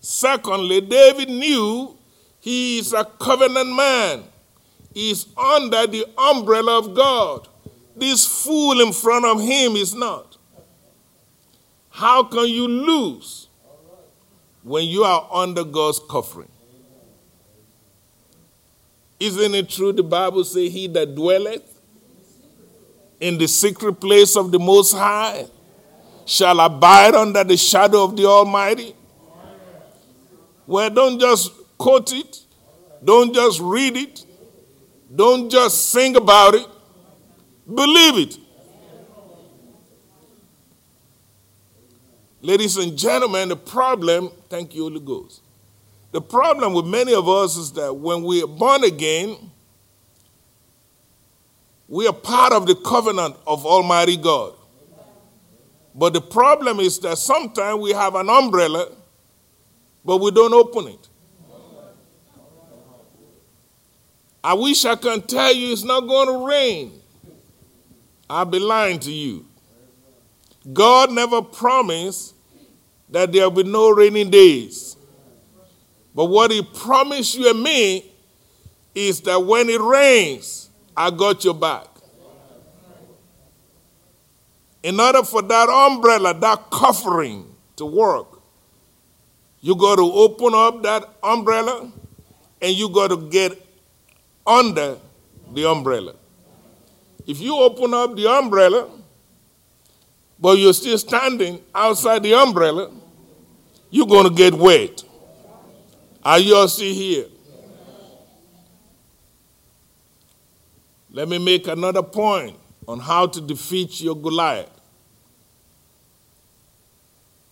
Secondly, 0.00 0.80
David 0.80 1.28
knew 1.28 1.96
he 2.40 2.78
is 2.78 2.92
a 2.92 3.04
covenant 3.04 3.74
man. 3.74 4.24
He 4.92 5.12
is 5.12 5.26
under 5.36 5.86
the 5.86 6.04
umbrella 6.18 6.78
of 6.78 6.94
God. 6.94 7.48
This 7.96 8.26
fool 8.26 8.80
in 8.80 8.92
front 8.92 9.24
of 9.24 9.40
him 9.40 9.76
is 9.76 9.94
not. 9.94 10.31
How 11.92 12.24
can 12.24 12.46
you 12.48 12.66
lose 12.66 13.48
when 14.62 14.86
you 14.86 15.04
are 15.04 15.28
under 15.30 15.62
God's 15.62 16.00
covering? 16.10 16.48
Isn't 19.20 19.54
it 19.54 19.68
true 19.68 19.92
the 19.92 20.02
Bible 20.02 20.42
say 20.42 20.68
he 20.68 20.88
that 20.88 21.14
dwelleth 21.14 21.78
in 23.20 23.36
the 23.38 23.46
secret 23.46 24.00
place 24.00 24.36
of 24.36 24.50
the 24.50 24.58
most 24.58 24.94
high 24.94 25.46
shall 26.24 26.58
abide 26.60 27.14
under 27.14 27.44
the 27.44 27.58
shadow 27.58 28.04
of 28.04 28.16
the 28.16 28.24
Almighty? 28.24 28.96
Well, 30.66 30.88
don't 30.88 31.20
just 31.20 31.52
quote 31.76 32.12
it, 32.14 32.40
don't 33.04 33.34
just 33.34 33.60
read 33.60 33.98
it, 33.98 34.24
don't 35.14 35.50
just 35.50 35.90
sing 35.90 36.16
about 36.16 36.54
it, 36.54 36.66
believe 37.72 38.16
it. 38.28 38.38
Ladies 42.44 42.76
and 42.76 42.98
gentlemen, 42.98 43.50
the 43.50 43.56
problem, 43.56 44.28
thank 44.48 44.74
you, 44.74 44.82
Holy 44.82 44.98
Ghost. 44.98 45.42
The 46.10 46.20
problem 46.20 46.72
with 46.74 46.86
many 46.86 47.14
of 47.14 47.28
us 47.28 47.56
is 47.56 47.70
that 47.74 47.94
when 47.94 48.24
we 48.24 48.42
are 48.42 48.48
born 48.48 48.82
again, 48.82 49.36
we 51.86 52.08
are 52.08 52.12
part 52.12 52.52
of 52.52 52.66
the 52.66 52.74
covenant 52.74 53.36
of 53.46 53.64
Almighty 53.64 54.16
God. 54.16 54.54
But 55.94 56.14
the 56.14 56.20
problem 56.20 56.80
is 56.80 56.98
that 57.00 57.16
sometimes 57.18 57.80
we 57.80 57.92
have 57.92 58.16
an 58.16 58.28
umbrella, 58.28 58.90
but 60.04 60.16
we 60.16 60.32
don't 60.32 60.52
open 60.52 60.88
it. 60.88 61.08
I 64.42 64.54
wish 64.54 64.84
I 64.84 64.96
can 64.96 65.22
tell 65.22 65.54
you 65.54 65.72
it's 65.72 65.84
not 65.84 66.00
going 66.00 66.26
to 66.26 66.44
rain. 66.44 67.00
I'll 68.28 68.44
be 68.44 68.58
lying 68.58 68.98
to 69.00 69.12
you. 69.12 69.46
God 70.70 71.10
never 71.10 71.42
promised 71.42 72.34
that 73.08 73.32
there 73.32 73.48
will 73.48 73.62
be 73.64 73.70
no 73.70 73.90
rainy 73.90 74.24
days. 74.24 74.96
But 76.14 76.26
what 76.26 76.50
He 76.50 76.62
promised 76.62 77.34
you 77.34 77.50
and 77.50 77.62
me 77.62 78.12
is 78.94 79.20
that 79.22 79.38
when 79.40 79.68
it 79.68 79.80
rains, 79.80 80.70
I 80.96 81.10
got 81.10 81.44
your 81.44 81.54
back. 81.54 81.86
In 84.82 84.98
order 84.98 85.22
for 85.22 85.42
that 85.42 85.68
umbrella, 85.68 86.34
that 86.34 86.70
covering 86.70 87.54
to 87.76 87.86
work, 87.86 88.40
you 89.60 89.76
got 89.76 89.96
to 89.96 90.02
open 90.02 90.54
up 90.54 90.82
that 90.82 91.08
umbrella 91.22 91.90
and 92.60 92.76
you 92.76 92.88
got 92.88 93.08
to 93.08 93.16
get 93.16 93.52
under 94.46 94.98
the 95.54 95.68
umbrella. 95.68 96.14
If 97.26 97.40
you 97.40 97.56
open 97.56 97.94
up 97.94 98.16
the 98.16 98.28
umbrella, 98.28 98.88
but 100.42 100.58
you're 100.58 100.74
still 100.74 100.98
standing 100.98 101.62
outside 101.72 102.20
the 102.24 102.34
umbrella, 102.34 102.90
you're 103.90 104.08
going 104.08 104.28
to 104.28 104.34
get 104.34 104.52
wet. 104.52 105.04
Are 106.24 106.40
you 106.40 106.56
all 106.56 106.66
still 106.66 106.92
here? 106.92 107.26
Let 111.12 111.28
me 111.28 111.38
make 111.38 111.68
another 111.68 112.02
point 112.02 112.58
on 112.88 112.98
how 112.98 113.28
to 113.28 113.40
defeat 113.40 114.00
your 114.00 114.16
Goliath. 114.16 114.68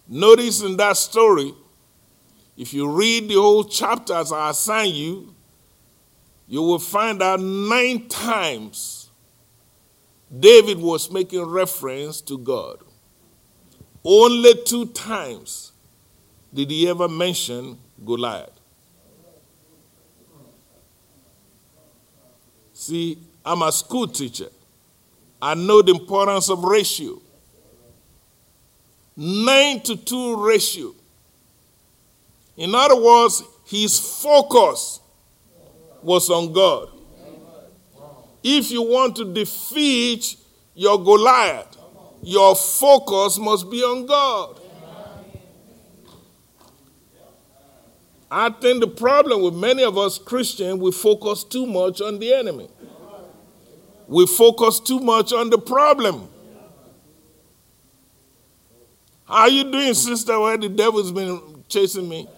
Notice 0.09 0.63
in 0.63 0.77
that 0.79 0.97
story, 0.97 1.55
if 2.57 2.75
you 2.75 2.91
read 2.91 3.29
the 3.29 3.35
whole 3.35 3.63
chapter 3.63 4.15
as 4.15 4.33
I 4.33 4.51
assign 4.51 4.93
you, 4.95 5.33
you 6.49 6.61
will 6.61 6.81
find 6.81 7.23
out 7.23 7.39
nine 7.39 8.09
times 8.09 9.00
David 10.39 10.79
was 10.79 11.11
making 11.11 11.43
reference 11.43 12.21
to 12.23 12.39
God. 12.39 12.79
Only 14.05 14.55
two 14.65 14.87
times 14.87 15.73
did 16.55 16.71
he 16.71 16.89
ever 16.89 17.09
mention 17.09 17.79
Goliath. 18.05 18.51
See, 22.73 23.19
I'm 23.45 23.63
a 23.63 23.73
school 23.73 24.09
teacher. 24.09 24.49
I 25.43 25.55
know 25.55 25.83
the 25.83 25.93
importance 25.93 26.49
of 26.49 26.65
ratio. 26.65 27.21
Nine 29.17 29.81
to 29.81 29.97
two 29.97 30.43
ratio. 30.43 30.95
In 32.57 32.75
other 32.75 32.97
words, 33.01 33.43
his 33.67 33.99
focus 33.99 35.01
was 36.03 36.31
on 36.31 36.53
God. 36.53 36.89
If 38.43 38.71
you 38.71 38.83
want 38.83 39.17
to 39.17 39.25
defeat 39.33 40.37
your 40.75 41.03
Goliath, 41.03 41.77
your 42.23 42.55
focus 42.55 43.39
must 43.39 43.71
be 43.71 43.83
on 43.83 44.07
God. 44.07 44.61
I 48.31 48.51
think 48.51 48.81
the 48.81 48.87
problem 48.87 49.43
with 49.43 49.55
many 49.55 49.83
of 49.83 49.99
us 49.99 50.17
Christians, 50.17 50.81
we 50.81 50.93
focus 50.93 51.43
too 51.43 51.67
much 51.67 52.01
on 52.01 52.19
the 52.19 52.33
enemy. 52.33 52.69
We 54.07 54.27
focus 54.27 54.79
too 54.81 55.01
much 55.01 55.33
on 55.33 55.51
the 55.51 55.59
problem. 55.59 56.29
How 59.27 59.47
you 59.47 59.71
doing, 59.71 59.95
sister, 59.95 60.39
where 60.39 60.57
the 60.57 60.69
devil's 60.69 61.13
been 61.13 61.65
chasing 61.69 62.09
me? 62.09 62.29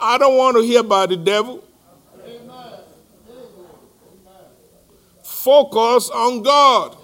I 0.00 0.18
don't 0.18 0.36
want 0.36 0.56
to 0.56 0.62
hear 0.62 0.80
about 0.80 1.10
the 1.10 1.16
devil. 1.16 1.62
Focus 5.44 6.08
on 6.08 6.42
God. 6.42 6.96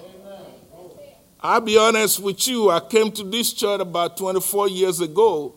I'll 1.43 1.61
be 1.61 1.77
honest 1.77 2.21
with 2.21 2.49
you, 2.49 2.71
I 2.71 2.81
came 2.81 3.13
to 3.13 3.23
this 3.23 3.53
church 3.53 3.83
about 3.83 4.17
24 4.17 4.71
years 4.71 5.03
ago. 5.03 5.55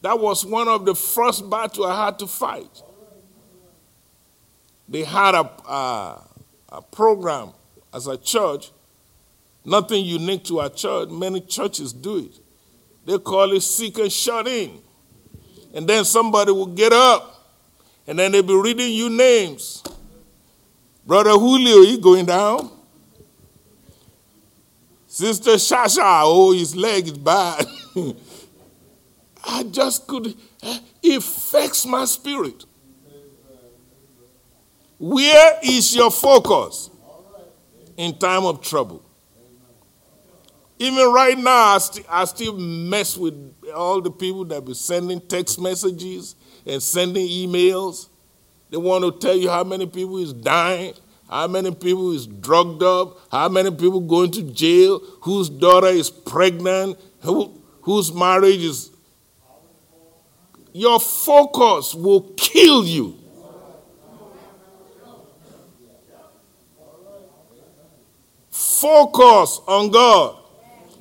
That 0.00 0.16
was 0.16 0.46
one 0.46 0.68
of 0.68 0.84
the 0.84 0.94
first 0.94 1.50
battles 1.50 1.84
I 1.84 2.04
had 2.04 2.20
to 2.20 2.28
fight. 2.28 2.82
They 4.88 5.02
had 5.02 5.34
a, 5.34 5.40
a, 5.68 6.24
a 6.68 6.82
program 6.82 7.50
as 7.92 8.06
a 8.06 8.16
church, 8.16 8.70
nothing 9.64 10.04
unique 10.04 10.44
to 10.44 10.60
our 10.60 10.70
church. 10.70 11.08
Many 11.08 11.40
churches 11.40 11.92
do 11.92 12.18
it. 12.18 12.38
They 13.06 13.18
call 13.18 13.50
it 13.50 13.62
seek 13.62 13.98
and 13.98 14.12
shut 14.12 14.46
in. 14.46 14.78
And 15.74 15.84
then 15.84 16.04
somebody 16.04 16.52
will 16.52 16.66
get 16.66 16.92
up 16.92 17.44
and 18.06 18.16
then 18.16 18.30
they'll 18.30 18.44
be 18.44 18.54
reading 18.54 18.92
you 18.92 19.10
names. 19.10 19.82
Brother 21.10 21.30
Julio, 21.30 21.82
he 21.82 21.98
going 21.98 22.24
down. 22.24 22.70
Sister 25.08 25.54
Shasha, 25.54 26.22
oh, 26.22 26.52
his 26.52 26.76
leg 26.76 27.04
is 27.08 27.18
bad. 27.18 27.66
I 29.44 29.64
just 29.64 30.06
could, 30.06 30.28
eh, 30.62 30.78
it 31.02 31.16
affects 31.16 31.84
my 31.84 32.04
spirit. 32.04 32.64
Where 35.00 35.58
is 35.64 35.96
your 35.96 36.12
focus 36.12 36.90
in 37.96 38.16
time 38.16 38.44
of 38.44 38.60
trouble? 38.60 39.04
Even 40.78 41.12
right 41.12 41.36
now, 41.36 41.74
I, 41.74 41.78
st- 41.78 42.06
I 42.08 42.24
still 42.24 42.56
mess 42.56 43.16
with 43.16 43.52
all 43.74 44.00
the 44.00 44.12
people 44.12 44.44
that 44.44 44.64
be 44.64 44.74
sending 44.74 45.20
text 45.20 45.60
messages 45.60 46.36
and 46.64 46.80
sending 46.80 47.26
emails. 47.26 48.09
They 48.70 48.76
want 48.76 49.04
to 49.04 49.26
tell 49.26 49.36
you 49.36 49.50
how 49.50 49.64
many 49.64 49.86
people 49.86 50.18
is 50.18 50.32
dying, 50.32 50.94
how 51.28 51.46
many 51.48 51.74
people 51.74 52.12
is 52.12 52.26
drugged 52.26 52.82
up, 52.82 53.18
how 53.30 53.48
many 53.48 53.70
people 53.70 54.00
going 54.00 54.30
to 54.32 54.42
jail, 54.42 55.00
whose 55.22 55.48
daughter 55.48 55.88
is 55.88 56.10
pregnant, 56.10 56.98
who, 57.20 57.60
whose 57.82 58.12
marriage 58.12 58.62
is. 58.62 58.90
Your 60.72 61.00
focus 61.00 61.94
will 61.94 62.32
kill 62.36 62.84
you. 62.84 63.16
Focus 68.50 69.60
on 69.66 69.90
God. 69.90 70.36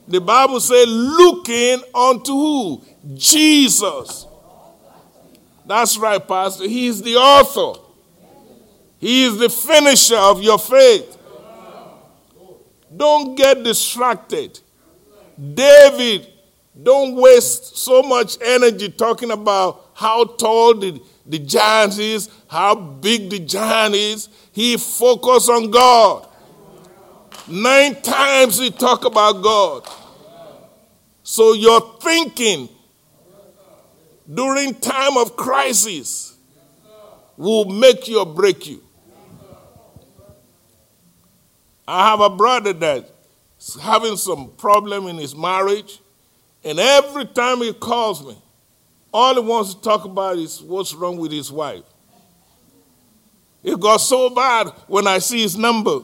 The 0.07 0.20
Bible 0.20 0.59
says, 0.59 0.88
looking 0.88 1.84
unto 1.93 2.32
who? 2.32 2.84
Jesus. 3.13 4.26
That's 5.70 5.99
right, 5.99 6.28
Pastor. 6.28 6.67
He 6.67 6.88
is 6.88 7.03
the 7.03 7.15
author, 7.15 7.80
He 8.97 9.26
is 9.26 9.38
the 9.38 9.49
finisher 9.49 10.17
of 10.17 10.41
your 10.41 10.57
faith. 10.57 11.15
Don't 12.97 13.36
get 13.36 13.63
distracted. 13.63 14.59
David, 15.53 16.26
don't 16.82 17.15
waste 17.15 17.78
so 17.78 18.01
much 18.01 18.39
energy 18.41 18.89
talking 18.89 19.30
about 19.30 19.91
how 19.93 20.24
tall 20.24 20.74
the, 20.74 20.99
the 21.28 21.38
giant 21.38 21.99
is, 21.99 22.30
how 22.47 22.74
big 22.74 23.30
the 23.30 23.38
giant 23.38 23.93
is. 23.93 24.28
He 24.51 24.76
focused 24.76 25.51
on 25.51 25.70
God. 25.70 26.28
Nine 27.47 28.01
times 28.01 28.57
he 28.57 28.72
talk 28.72 29.05
about 29.05 29.43
God. 29.43 29.88
So 31.22 31.53
your 31.53 31.99
thinking 32.01 32.70
during 34.32 34.76
time 34.76 35.18
of 35.18 35.36
crisis 35.36 36.38
will 37.36 37.66
make 37.66 38.08
you 38.08 38.20
or 38.20 38.26
break 38.26 38.68
you. 38.68 38.84
I 41.88 42.10
have 42.10 42.20
a 42.20 42.30
brother 42.30 42.74
that's 42.74 43.80
having 43.82 44.16
some 44.16 44.52
problem 44.58 45.08
in 45.08 45.18
his 45.18 45.36
marriage, 45.36 46.00
and 46.64 46.80
every 46.80 47.26
time 47.26 47.60
he 47.60 47.74
calls 47.74 48.24
me, 48.24 48.38
all 49.12 49.34
he 49.34 49.40
wants 49.40 49.74
to 49.74 49.82
talk 49.82 50.06
about 50.06 50.38
is 50.38 50.62
what's 50.62 50.94
wrong 50.94 51.18
with 51.18 51.32
his 51.32 51.52
wife. 51.52 51.84
It 53.64 53.80
got 53.80 53.98
so 53.98 54.30
bad 54.30 54.68
when 54.88 55.08
I 55.08 55.18
see 55.18 55.42
his 55.42 55.58
number, 55.58 56.02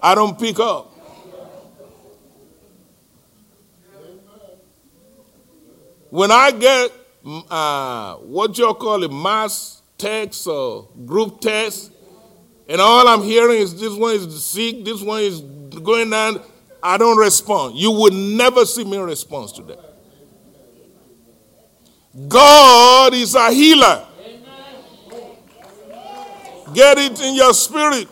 I 0.00 0.14
don't 0.14 0.38
pick 0.38 0.58
up. 0.58 0.92
When 6.08 6.30
I 6.30 6.50
get 6.52 6.90
uh, 7.26 8.16
what 8.16 8.56
you 8.56 8.72
call 8.74 9.02
it, 9.02 9.12
mass 9.12 9.82
text 9.98 10.46
or 10.46 10.88
group 11.04 11.40
text, 11.40 11.92
and 12.68 12.80
all 12.80 13.06
I'm 13.08 13.22
hearing 13.22 13.58
is 13.58 13.78
this 13.78 13.94
one 13.94 14.14
is 14.14 14.44
sick, 14.44 14.84
this 14.84 15.02
one 15.02 15.22
is 15.22 15.40
going 15.40 16.10
down, 16.10 16.42
I 16.82 16.98
don't 16.98 17.18
respond. 17.18 17.76
You 17.76 17.90
would 17.92 18.12
never 18.12 18.64
see 18.64 18.84
me 18.84 18.96
respond 18.98 19.48
to 19.56 19.62
that. 19.62 19.96
God 22.28 23.12
is 23.14 23.34
a 23.34 23.50
healer. 23.50 24.06
Get 26.72 26.98
it 26.98 27.20
in 27.22 27.34
your 27.34 27.52
spirit. 27.52 28.08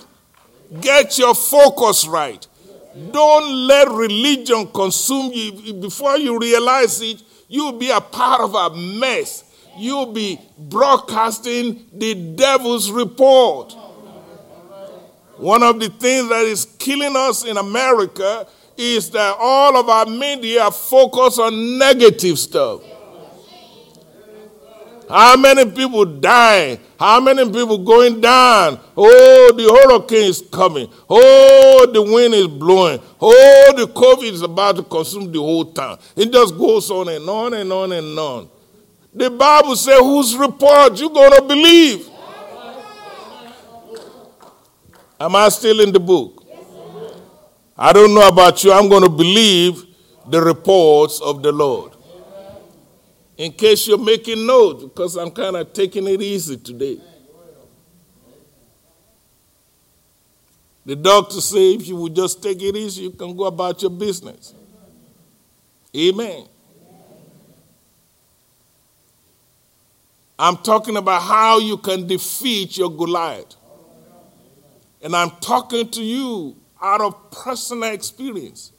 Get 0.80 1.18
your 1.18 1.34
focus 1.34 2.06
right. 2.06 2.46
Don't 3.10 3.66
let 3.66 3.88
religion 3.88 4.68
consume 4.68 5.32
you. 5.32 5.74
Before 5.74 6.16
you 6.16 6.38
realize 6.38 7.00
it, 7.00 7.22
you'll 7.54 7.78
be 7.78 7.90
a 7.90 8.00
part 8.00 8.40
of 8.40 8.52
a 8.56 8.76
mess. 8.76 9.44
You'll 9.76 10.12
be 10.12 10.40
broadcasting 10.58 11.86
the 11.92 12.34
devil's 12.34 12.90
report. 12.90 13.72
One 15.36 15.62
of 15.62 15.78
the 15.78 15.88
things 15.88 16.28
that 16.30 16.44
is 16.46 16.64
killing 16.80 17.14
us 17.16 17.44
in 17.44 17.56
America 17.56 18.48
is 18.76 19.10
that 19.10 19.36
all 19.38 19.76
of 19.76 19.88
our 19.88 20.06
media 20.06 20.68
focus 20.72 21.38
on 21.38 21.78
negative 21.78 22.40
stuff. 22.40 22.82
How 25.08 25.36
many 25.36 25.70
people 25.70 26.04
dying? 26.04 26.78
How 26.98 27.20
many 27.20 27.44
people 27.44 27.78
going 27.78 28.20
down? 28.20 28.80
Oh, 28.96 29.52
the 29.54 29.64
hurricane 29.64 30.30
is 30.30 30.42
coming. 30.50 30.88
Oh, 31.08 31.86
the 31.92 32.02
wind 32.02 32.34
is 32.34 32.46
blowing. 32.46 33.00
Oh, 33.20 33.72
the 33.76 33.86
COVID 33.86 34.32
is 34.32 34.42
about 34.42 34.76
to 34.76 34.82
consume 34.82 35.30
the 35.30 35.38
whole 35.38 35.66
town. 35.66 35.98
It 36.16 36.32
just 36.32 36.56
goes 36.56 36.90
on 36.90 37.08
and 37.08 37.28
on 37.28 37.54
and 37.54 37.72
on 37.72 37.92
and 37.92 38.18
on. 38.18 38.48
The 39.12 39.30
Bible 39.30 39.76
says, 39.76 40.00
whose 40.00 40.36
report 40.36 40.98
you 40.98 41.10
gonna 41.10 41.42
believe? 41.42 42.08
Am 45.20 45.36
I 45.36 45.48
still 45.48 45.80
in 45.80 45.92
the 45.92 46.00
book? 46.00 46.44
I 47.76 47.92
don't 47.92 48.14
know 48.14 48.26
about 48.28 48.62
you. 48.62 48.72
I'm 48.72 48.88
to 48.88 49.08
believe 49.08 49.84
the 50.28 50.40
reports 50.40 51.20
of 51.20 51.42
the 51.42 51.52
Lord. 51.52 51.93
In 53.36 53.52
case 53.52 53.86
you're 53.88 53.98
making 53.98 54.46
notes, 54.46 54.84
because 54.84 55.16
I'm 55.16 55.30
kind 55.30 55.56
of 55.56 55.72
taking 55.72 56.06
it 56.06 56.22
easy 56.22 56.56
today. 56.56 57.00
The 60.86 60.94
doctor 60.94 61.40
said 61.40 61.80
if 61.80 61.88
you 61.88 61.96
would 61.96 62.14
just 62.14 62.42
take 62.42 62.62
it 62.62 62.76
easy, 62.76 63.04
you 63.04 63.10
can 63.10 63.34
go 63.34 63.44
about 63.44 63.80
your 63.80 63.90
business. 63.90 64.54
Amen. 65.96 66.46
I'm 70.38 70.56
talking 70.58 70.96
about 70.96 71.22
how 71.22 71.58
you 71.58 71.76
can 71.78 72.06
defeat 72.06 72.76
your 72.76 72.90
Goliath. 72.90 73.54
And 75.00 75.14
I'm 75.14 75.30
talking 75.40 75.88
to 75.90 76.02
you 76.02 76.56
out 76.80 77.00
of 77.00 77.30
personal 77.30 77.92
experience 77.92 78.72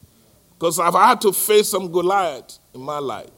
because 0.53 0.79
I've 0.79 0.93
had 0.93 1.21
to 1.21 1.31
face 1.31 1.69
some 1.69 1.91
Goliath 1.91 2.59
in 2.73 2.81
my 2.81 2.99
life. 2.99 3.29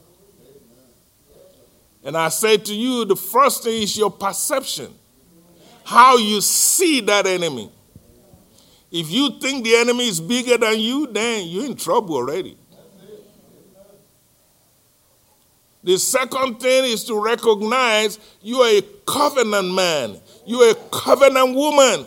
And 2.04 2.16
I 2.16 2.28
say 2.28 2.56
to 2.56 2.74
you, 2.74 3.04
the 3.04 3.16
first 3.16 3.64
thing 3.64 3.82
is 3.82 3.96
your 3.96 4.10
perception, 4.10 4.94
how 5.84 6.16
you 6.16 6.40
see 6.40 7.00
that 7.02 7.26
enemy. 7.26 7.70
If 8.90 9.10
you 9.10 9.38
think 9.40 9.64
the 9.64 9.74
enemy 9.74 10.08
is 10.08 10.20
bigger 10.20 10.56
than 10.56 10.78
you, 10.78 11.06
then 11.08 11.46
you're 11.46 11.66
in 11.66 11.76
trouble 11.76 12.14
already. 12.14 12.56
The 15.84 15.98
second 15.98 16.60
thing 16.60 16.84
is 16.84 17.04
to 17.04 17.18
recognize 17.18 18.18
you 18.42 18.58
are 18.58 18.78
a 18.78 18.82
covenant 19.06 19.74
man, 19.74 20.20
you 20.46 20.60
are 20.60 20.72
a 20.72 20.74
covenant 20.90 21.54
woman. 21.54 22.06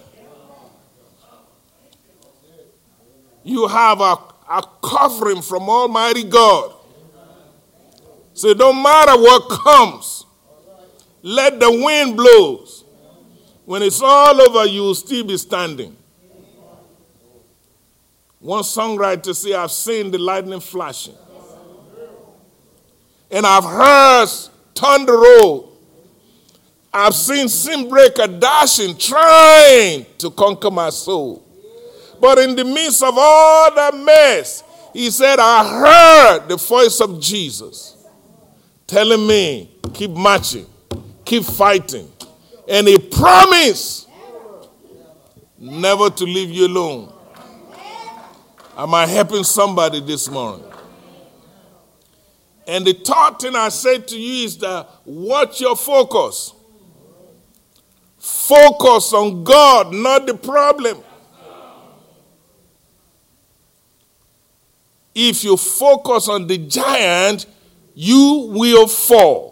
You 3.43 3.67
have 3.67 4.01
a, 4.01 4.17
a 4.49 4.63
covering 4.83 5.41
from 5.41 5.67
Almighty 5.67 6.23
God. 6.23 6.75
So 8.41 8.47
it 8.47 8.57
don't 8.57 8.81
matter 8.81 9.21
what 9.21 9.49
comes. 9.49 10.25
Let 11.21 11.59
the 11.59 11.69
wind 11.69 12.17
blows. 12.17 12.83
When 13.65 13.83
it's 13.83 14.01
all 14.01 14.41
over, 14.41 14.65
you 14.65 14.81
will 14.81 14.95
still 14.95 15.23
be 15.23 15.37
standing. 15.37 15.95
One 18.39 18.63
songwriter 18.63 19.35
say, 19.35 19.53
I've 19.53 19.69
seen 19.69 20.09
the 20.09 20.17
lightning 20.17 20.59
flashing. 20.59 21.13
And 23.29 23.45
I've 23.45 23.63
heard 23.63 24.27
thunder 24.73 25.19
roll. 25.19 25.77
I've 26.91 27.13
seen 27.13 27.47
sin 27.47 27.89
breaker 27.89 28.25
dashing, 28.25 28.97
trying 28.97 30.07
to 30.17 30.31
conquer 30.31 30.71
my 30.71 30.89
soul. 30.89 31.47
But 32.19 32.39
in 32.39 32.55
the 32.55 32.65
midst 32.65 33.03
of 33.03 33.13
all 33.15 33.75
that 33.75 33.95
mess, 33.95 34.63
he 34.93 35.11
said, 35.11 35.37
I 35.37 36.39
heard 36.39 36.49
the 36.49 36.57
voice 36.57 36.99
of 37.01 37.21
Jesus 37.21 38.00
telling 38.91 39.25
me, 39.25 39.71
keep 39.93 40.11
marching, 40.11 40.65
keep 41.23 41.45
fighting. 41.45 42.11
And 42.67 42.85
he 42.85 42.99
promised 42.99 44.09
never 45.57 46.09
to 46.09 46.25
leave 46.25 46.49
you 46.49 46.67
alone. 46.67 47.13
Am 48.75 48.93
I 48.93 49.07
helping 49.07 49.45
somebody 49.45 50.01
this 50.01 50.29
morning? 50.29 50.65
And 52.67 52.85
the 52.85 52.91
third 52.91 53.39
thing 53.39 53.55
I 53.55 53.69
say 53.69 53.99
to 53.99 54.19
you 54.19 54.45
is 54.45 54.57
that 54.57 54.89
watch 55.05 55.61
your 55.61 55.77
focus. 55.77 56.53
Focus 58.19 59.13
on 59.13 59.45
God, 59.45 59.93
not 59.93 60.27
the 60.27 60.33
problem. 60.33 60.97
If 65.15 65.45
you 65.45 65.55
focus 65.55 66.27
on 66.27 66.45
the 66.45 66.57
giant, 66.57 67.45
you 67.93 68.47
will 68.51 68.87
fall. 68.87 69.51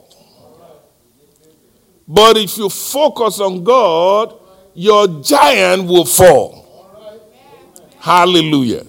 But 2.07 2.37
if 2.37 2.57
you 2.57 2.69
focus 2.69 3.39
on 3.39 3.63
God, 3.63 4.35
your 4.73 5.21
giant 5.21 5.87
will 5.87 6.05
fall. 6.05 6.65
Hallelujah. 7.99 8.85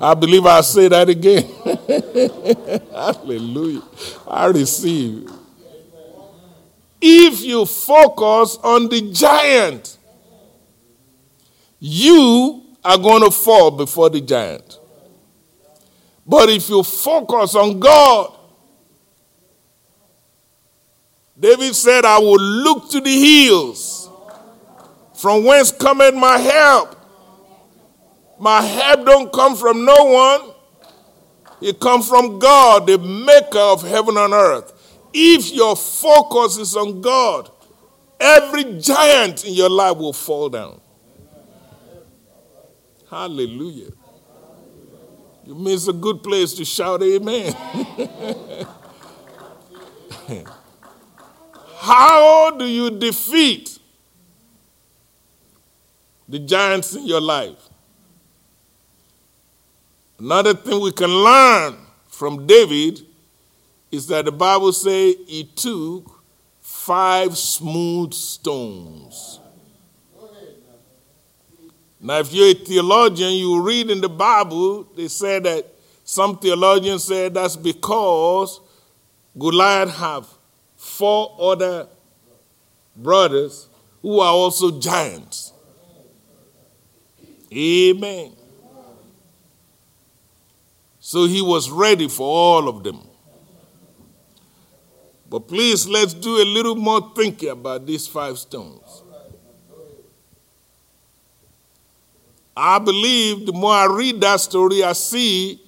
I 0.00 0.14
believe 0.14 0.44
I'll 0.44 0.62
say 0.62 0.88
that 0.88 1.08
again. 1.08 1.44
Hallelujah. 2.92 3.82
I 4.26 4.46
receive. 4.46 5.30
If 7.00 7.42
you 7.42 7.66
focus 7.66 8.56
on 8.62 8.88
the 8.88 9.10
giant, 9.12 9.98
you 11.80 12.62
are 12.84 12.98
going 12.98 13.22
to 13.24 13.30
fall 13.30 13.70
before 13.70 14.10
the 14.10 14.20
giant. 14.20 14.78
But 16.26 16.50
if 16.50 16.68
you 16.68 16.82
focus 16.82 17.54
on 17.54 17.80
God, 17.80 18.32
David 21.38 21.74
said, 21.74 22.04
I 22.04 22.18
will 22.18 22.40
look 22.40 22.90
to 22.90 23.00
the 23.00 23.10
hills 23.10 24.08
from 25.14 25.44
whence 25.44 25.72
cometh 25.72 26.14
my 26.14 26.38
help. 26.38 26.96
My 28.38 28.62
help 28.62 29.06
don't 29.06 29.32
come 29.32 29.56
from 29.56 29.84
no 29.84 30.04
one. 30.04 30.54
It 31.60 31.80
comes 31.80 32.08
from 32.08 32.38
God, 32.38 32.86
the 32.86 32.98
maker 32.98 33.58
of 33.58 33.82
heaven 33.82 34.16
and 34.16 34.32
earth. 34.32 34.72
If 35.12 35.52
your 35.52 35.76
focus 35.76 36.58
is 36.58 36.76
on 36.76 37.00
God, 37.00 37.50
every 38.20 38.78
giant 38.80 39.44
in 39.44 39.54
your 39.54 39.70
life 39.70 39.96
will 39.96 40.12
fall 40.12 40.48
down. 40.48 40.80
Hallelujah. 43.08 43.92
You 45.46 45.54
miss 45.54 45.88
a 45.88 45.92
good 45.92 46.22
place 46.22 46.52
to 46.54 46.64
shout 46.64 47.02
amen. 47.02 47.54
How 51.84 52.50
do 52.50 52.64
you 52.64 52.90
defeat 52.90 53.78
the 56.26 56.38
giants 56.38 56.94
in 56.94 57.06
your 57.06 57.20
life? 57.20 57.58
Another 60.18 60.54
thing 60.54 60.80
we 60.80 60.92
can 60.92 61.10
learn 61.10 61.76
from 62.08 62.46
David 62.46 63.02
is 63.90 64.06
that 64.06 64.24
the 64.24 64.32
Bible 64.32 64.72
says 64.72 65.16
he 65.26 65.44
took 65.54 66.22
five 66.62 67.36
smooth 67.36 68.14
stones. 68.14 69.40
Now, 72.00 72.20
if 72.20 72.32
you're 72.32 72.48
a 72.48 72.54
theologian, 72.54 73.32
you 73.32 73.60
read 73.60 73.90
in 73.90 74.00
the 74.00 74.08
Bible, 74.08 74.84
they 74.96 75.08
say 75.08 75.38
that 75.38 75.66
some 76.02 76.38
theologians 76.38 77.04
say 77.04 77.28
that's 77.28 77.56
because 77.56 78.60
Goliath 79.38 79.94
have 79.96 80.26
four 80.94 81.36
other 81.40 81.88
brothers 82.96 83.68
who 84.00 84.20
are 84.20 84.32
also 84.32 84.78
giants. 84.78 85.52
Amen. 87.52 88.32
So 91.00 91.26
he 91.26 91.42
was 91.42 91.70
ready 91.70 92.08
for 92.08 92.26
all 92.26 92.68
of 92.68 92.82
them. 92.82 93.00
But 95.28 95.48
please, 95.48 95.86
let's 95.86 96.14
do 96.14 96.36
a 96.40 96.44
little 96.44 96.76
more 96.76 97.12
thinking 97.14 97.50
about 97.50 97.86
these 97.86 98.06
five 98.06 98.38
stones. 98.38 99.02
I 102.56 102.78
believe 102.78 103.46
the 103.46 103.52
more 103.52 103.74
I 103.74 103.86
read 103.86 104.20
that 104.20 104.40
story, 104.40 104.84
I 104.84 104.92
see 104.92 105.60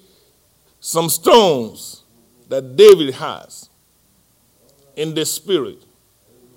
some 0.79 1.09
stones 1.09 2.03
that 2.47 2.77
David 2.77 3.13
has 3.15 3.66
in 4.97 5.13
the 5.13 5.25
spirit. 5.25 5.77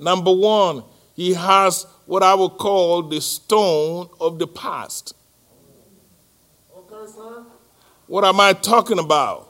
Number 0.01 0.33
one, 0.33 0.83
he 1.15 1.35
has 1.35 1.87
what 2.07 2.25
I 2.25 2.35
would 2.35 2.53
call 2.53 3.03
the 3.03 3.21
stone 3.21 4.09
of 4.19 4.41
the 4.41 4.49
past. 4.49 5.15
What 8.07 8.25
am 8.25 8.41
I 8.41 8.55
talking 8.55 8.99
about? 8.99 9.47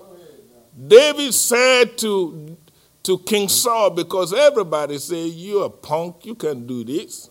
David 0.87 1.33
said 1.33 1.97
to, 1.99 2.57
to 3.05 3.19
King 3.21 3.49
Saul, 3.49 3.91
because 3.91 4.35
everybody 4.35 4.99
said, 4.99 5.31
You're 5.31 5.67
a 5.67 5.71
punk, 5.71 6.27
you 6.27 6.35
can't 6.35 6.67
do 6.67 6.85
this. 6.85 7.31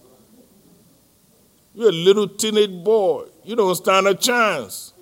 You're 1.75 1.89
a 1.89 1.91
little 1.91 2.27
teenage 2.27 2.83
boy, 2.83 3.25
you 3.43 3.55
don't 3.55 3.75
stand 3.75 4.07
a 4.07 4.15
chance. 4.15 4.93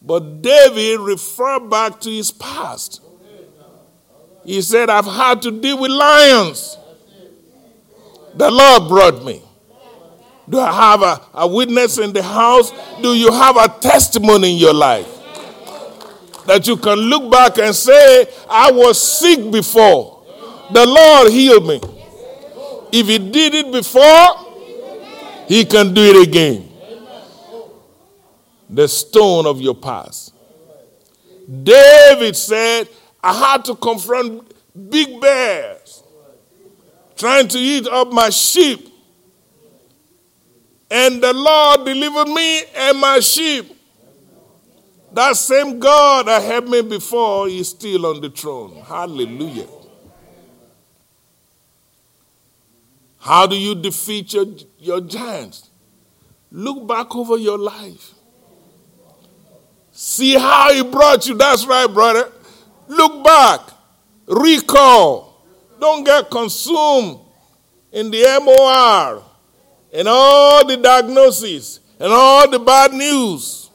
But 0.00 0.42
David 0.42 1.00
referred 1.00 1.68
back 1.68 2.00
to 2.00 2.10
his 2.10 2.30
past. 2.30 3.02
He 4.46 4.62
said, 4.62 4.88
I've 4.88 5.06
had 5.06 5.42
to 5.42 5.50
deal 5.50 5.78
with 5.80 5.90
lions. 5.90 6.78
The 8.34 8.48
Lord 8.48 8.88
brought 8.88 9.24
me. 9.24 9.42
Do 10.48 10.60
I 10.60 10.72
have 10.72 11.02
a, 11.02 11.20
a 11.34 11.48
witness 11.48 11.98
in 11.98 12.12
the 12.12 12.22
house? 12.22 12.72
Do 13.02 13.12
you 13.14 13.32
have 13.32 13.56
a 13.56 13.68
testimony 13.80 14.52
in 14.52 14.58
your 14.58 14.72
life? 14.72 15.08
That 16.46 16.64
you 16.68 16.76
can 16.76 16.96
look 16.96 17.28
back 17.28 17.58
and 17.58 17.74
say, 17.74 18.28
I 18.48 18.70
was 18.70 19.02
sick 19.02 19.50
before. 19.50 20.24
The 20.70 20.86
Lord 20.86 21.32
healed 21.32 21.66
me. 21.66 21.80
If 22.92 23.08
He 23.08 23.18
did 23.18 23.52
it 23.52 23.72
before, 23.72 25.44
He 25.48 25.64
can 25.64 25.92
do 25.92 26.02
it 26.02 26.28
again. 26.28 26.70
The 28.70 28.86
stone 28.86 29.46
of 29.46 29.60
your 29.60 29.74
past. 29.74 30.32
David 31.64 32.36
said, 32.36 32.88
I 33.26 33.32
had 33.32 33.64
to 33.64 33.74
confront 33.74 34.52
big 34.88 35.20
bears 35.20 36.04
trying 37.16 37.48
to 37.48 37.58
eat 37.58 37.88
up 37.88 38.12
my 38.12 38.30
sheep. 38.30 38.88
And 40.88 41.20
the 41.20 41.32
Lord 41.32 41.84
delivered 41.84 42.28
me 42.28 42.62
and 42.76 43.00
my 43.00 43.18
sheep. 43.18 43.76
That 45.12 45.34
same 45.34 45.80
God 45.80 46.28
that 46.28 46.40
helped 46.40 46.68
me 46.68 46.82
before 46.82 47.48
is 47.48 47.70
still 47.70 48.06
on 48.06 48.20
the 48.20 48.30
throne. 48.30 48.76
Hallelujah. 48.86 49.66
How 53.18 53.48
do 53.48 53.56
you 53.56 53.74
defeat 53.74 54.34
your, 54.34 54.46
your 54.78 55.00
giants? 55.00 55.68
Look 56.52 56.86
back 56.86 57.16
over 57.16 57.38
your 57.38 57.58
life. 57.58 58.12
See 59.90 60.34
how 60.34 60.72
he 60.72 60.84
brought 60.84 61.26
you. 61.26 61.34
That's 61.34 61.66
right, 61.66 61.88
brother. 61.88 62.30
Look 62.88 63.24
back. 63.24 63.60
Recall. 64.26 65.44
Don't 65.80 66.04
get 66.04 66.30
consumed 66.30 67.20
in 67.92 68.10
the 68.10 68.40
MOR 68.42 69.22
and 69.92 70.08
all 70.08 70.66
the 70.66 70.76
diagnoses 70.76 71.80
and 71.98 72.12
all 72.12 72.50
the 72.50 72.58
bad 72.58 72.92
news. 72.92 73.70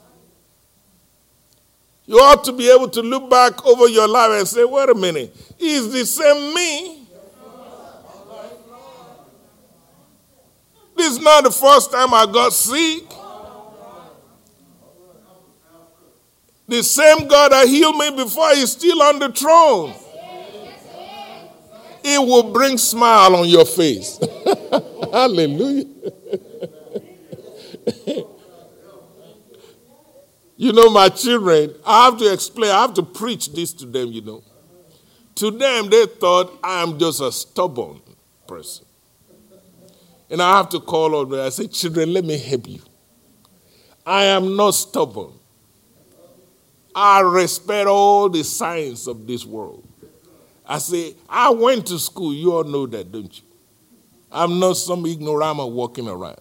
You 2.06 2.18
ought 2.18 2.44
to 2.46 2.52
be 2.52 2.70
able 2.70 2.90
to 2.90 3.02
look 3.02 3.30
back 3.30 3.66
over 3.66 3.88
your 3.88 4.08
life 4.08 4.32
and 4.32 4.48
say, 4.48 4.66
wait 4.66 4.90
a 4.90 4.96
minute, 4.96 5.36
is 5.58 5.92
the 5.92 6.06
same 6.06 6.54
me? 6.54 7.08
This 10.98 11.14
is 11.14 11.20
not 11.20 11.44
the 11.44 11.52
first 11.52 11.92
time 11.92 12.14
I 12.14 12.26
got 12.26 12.54
sick. 12.54 13.04
The 16.72 16.82
same 16.84 17.28
God 17.28 17.52
that 17.52 17.68
healed 17.68 17.98
me 17.98 18.12
before 18.12 18.52
is 18.54 18.72
still 18.72 19.04
on 19.04 19.20
the 19.20 19.30
throne. 19.30 19.94
It 22.02 22.18
will 22.18 22.54
bring 22.54 22.78
smile 22.78 23.36
on 23.36 23.50
your 23.50 23.66
face. 23.66 24.18
Hallelujah. 25.12 25.84
you 30.56 30.72
know, 30.72 30.90
my 30.92 31.10
children, 31.10 31.76
I 31.86 32.06
have 32.06 32.18
to 32.20 32.32
explain, 32.32 32.72
I 32.72 32.84
have 32.84 32.94
to 32.94 33.04
preach 33.04 33.52
this 33.52 33.74
to 33.74 33.86
them, 33.86 34.14
you 34.14 34.22
know. 34.22 34.42
To 35.36 35.52
them, 35.52 35.90
they 35.90 36.06
thought 36.06 36.58
I 36.64 36.84
am 36.84 36.98
just 36.98 37.20
a 37.20 37.34
stubborn 37.34 38.00
person. 38.48 38.86
And 40.30 40.42
I 40.42 40.56
have 40.56 40.70
to 40.70 40.80
call 40.80 41.16
on 41.16 41.32
them. 41.32 41.42
I 41.42 41.50
say, 41.50 41.68
children, 41.68 42.14
let 42.14 42.24
me 42.24 42.38
help 42.38 42.66
you. 42.70 42.80
I 44.06 44.24
am 44.24 44.56
not 44.56 44.72
stubborn. 44.72 45.34
I 46.96 47.22
respect 47.22 47.88
all 47.88 48.30
the 48.30 48.44
science 48.44 49.08
of 49.08 49.26
this 49.28 49.46
world. 49.46 49.88
I 50.66 50.78
say, 50.78 51.16
I 51.30 51.50
went 51.50 51.88
to 51.88 52.00
school. 52.00 52.34
You 52.34 52.54
all 52.54 52.64
know 52.64 52.86
that, 52.88 53.12
don't 53.12 53.36
you? 53.38 53.44
I'm 54.32 54.60
not 54.60 54.78
some 54.78 55.04
ignorama 55.04 55.70
walking 55.70 56.08
around. 56.08 56.40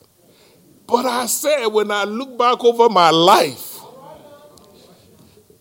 But 0.87 1.07
I 1.07 1.27
said, 1.27 1.67
when 1.67 1.91
I 1.91 2.05
look 2.05 2.37
back 2.39 2.65
over 2.65 2.89
my 2.89 3.11
life 3.11 3.79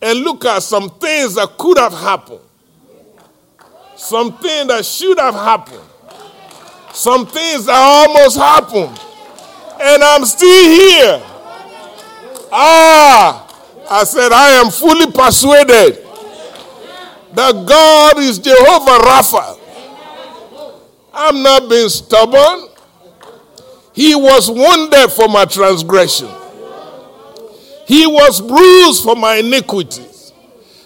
and 0.02 0.20
look 0.20 0.46
at 0.46 0.64
some 0.64 0.90
things 0.90 1.36
that 1.36 1.58
could 1.58 1.78
have 1.78 1.94
happened, 1.94 2.42
some 3.96 4.38
things 4.38 4.68
that 4.70 4.86
should 4.86 5.20
have 5.20 5.36
happened, 5.36 5.84
some 6.94 7.26
things 7.26 7.66
that 7.66 7.76
almost 7.76 8.38
happened, 8.38 9.00
and 9.82 10.04
I'm 10.04 10.26
still 10.26 10.70
here. 10.70 11.22
Ah, 12.52 13.49
I 13.92 14.04
said, 14.04 14.32
I 14.32 14.52
am 14.64 14.70
fully 14.70 15.12
persuaded 15.12 16.06
that 17.34 17.66
God 17.68 18.20
is 18.20 18.38
Jehovah 18.38 19.00
Rapha. 19.04 19.60
I'm 21.14 21.42
not 21.42 21.70
being 21.70 21.90
stubborn. 21.90 22.70
He 23.94 24.16
was 24.16 24.50
wounded 24.50 25.12
for 25.12 25.28
my 25.28 25.46
transgression, 25.46 26.30
He 27.88 28.06
was 28.06 28.40
bruised 28.40 29.04
for 29.04 29.16
my 29.16 29.36
iniquities. 29.38 30.32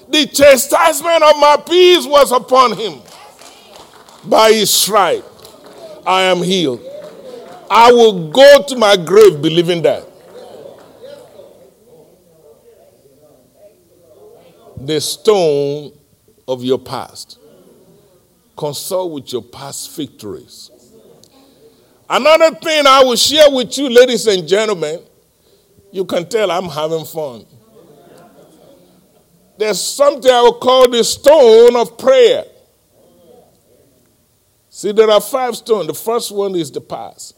The 0.10 0.26
chastisement 0.28 1.24
of 1.24 1.38
my 1.40 1.58
peace 1.68 2.06
was 2.06 2.32
upon 2.32 2.78
Him. 2.78 3.02
By 4.26 4.54
His 4.54 4.72
stripe, 4.72 5.26
I 6.06 6.24
am 6.24 6.38
healed. 6.38 6.82
I 7.70 7.92
will 7.92 8.30
go 8.30 8.64
to 8.68 8.76
my 8.78 8.96
grave 8.96 9.42
believing 9.42 9.82
that. 9.82 10.08
The 14.86 15.00
stone 15.00 15.94
of 16.46 16.62
your 16.64 16.78
past. 16.78 17.40
Consult 18.58 19.12
with 19.14 19.32
your 19.32 19.42
past 19.42 19.96
victories. 19.96 20.72
Another 22.10 22.54
thing 22.56 22.86
I 22.86 23.02
will 23.04 23.16
share 23.16 23.50
with 23.50 23.78
you, 23.78 23.90
ladies 23.90 24.28
and 24.28 24.46
gentlemen, 24.46 25.00
you 25.92 26.04
can 26.04 26.28
tell 26.28 26.52
I'm 26.52 26.66
having 26.66 27.06
fun. 27.06 27.46
There's 29.58 29.82
something 29.82 30.30
I 30.30 30.42
will 30.42 30.60
call 30.60 30.90
the 30.90 31.04
stone 31.04 31.76
of 31.78 31.98
prayer. 31.98 32.44
See, 34.70 34.92
there 34.92 35.10
are 35.10 35.22
five 35.22 35.56
stones. 35.56 35.88
The 35.88 35.94
first 35.94 36.32
one 36.32 36.56
is 36.56 36.72
the 36.72 36.82
past, 36.82 37.38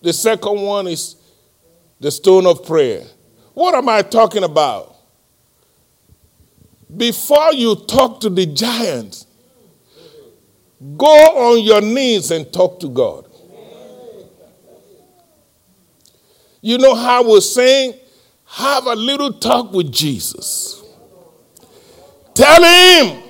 the 0.00 0.12
second 0.12 0.60
one 0.62 0.86
is 0.86 1.16
the 2.00 2.10
stone 2.10 2.46
of 2.46 2.64
prayer. 2.64 3.04
What 3.52 3.74
am 3.74 3.88
I 3.90 4.00
talking 4.02 4.44
about? 4.44 4.93
Before 6.96 7.52
you 7.52 7.76
talk 7.76 8.20
to 8.20 8.30
the 8.30 8.46
giants, 8.46 9.26
go 10.96 11.06
on 11.06 11.62
your 11.62 11.80
knees 11.80 12.30
and 12.30 12.52
talk 12.52 12.80
to 12.80 12.88
God. 12.88 13.26
You 16.60 16.78
know 16.78 16.94
how 16.94 17.28
we're 17.28 17.40
saying, 17.40 17.94
have 18.46 18.86
a 18.86 18.94
little 18.94 19.32
talk 19.32 19.72
with 19.72 19.92
Jesus. 19.92 20.82
Tell 22.32 22.62
him 22.62 23.22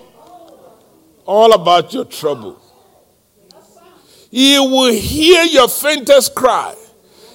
all 1.26 1.52
about 1.52 1.92
your 1.92 2.04
trouble. 2.04 2.60
He 4.30 4.58
will 4.58 4.92
hear 4.92 5.44
your 5.44 5.68
faintest 5.68 6.34
cry. 6.34 6.74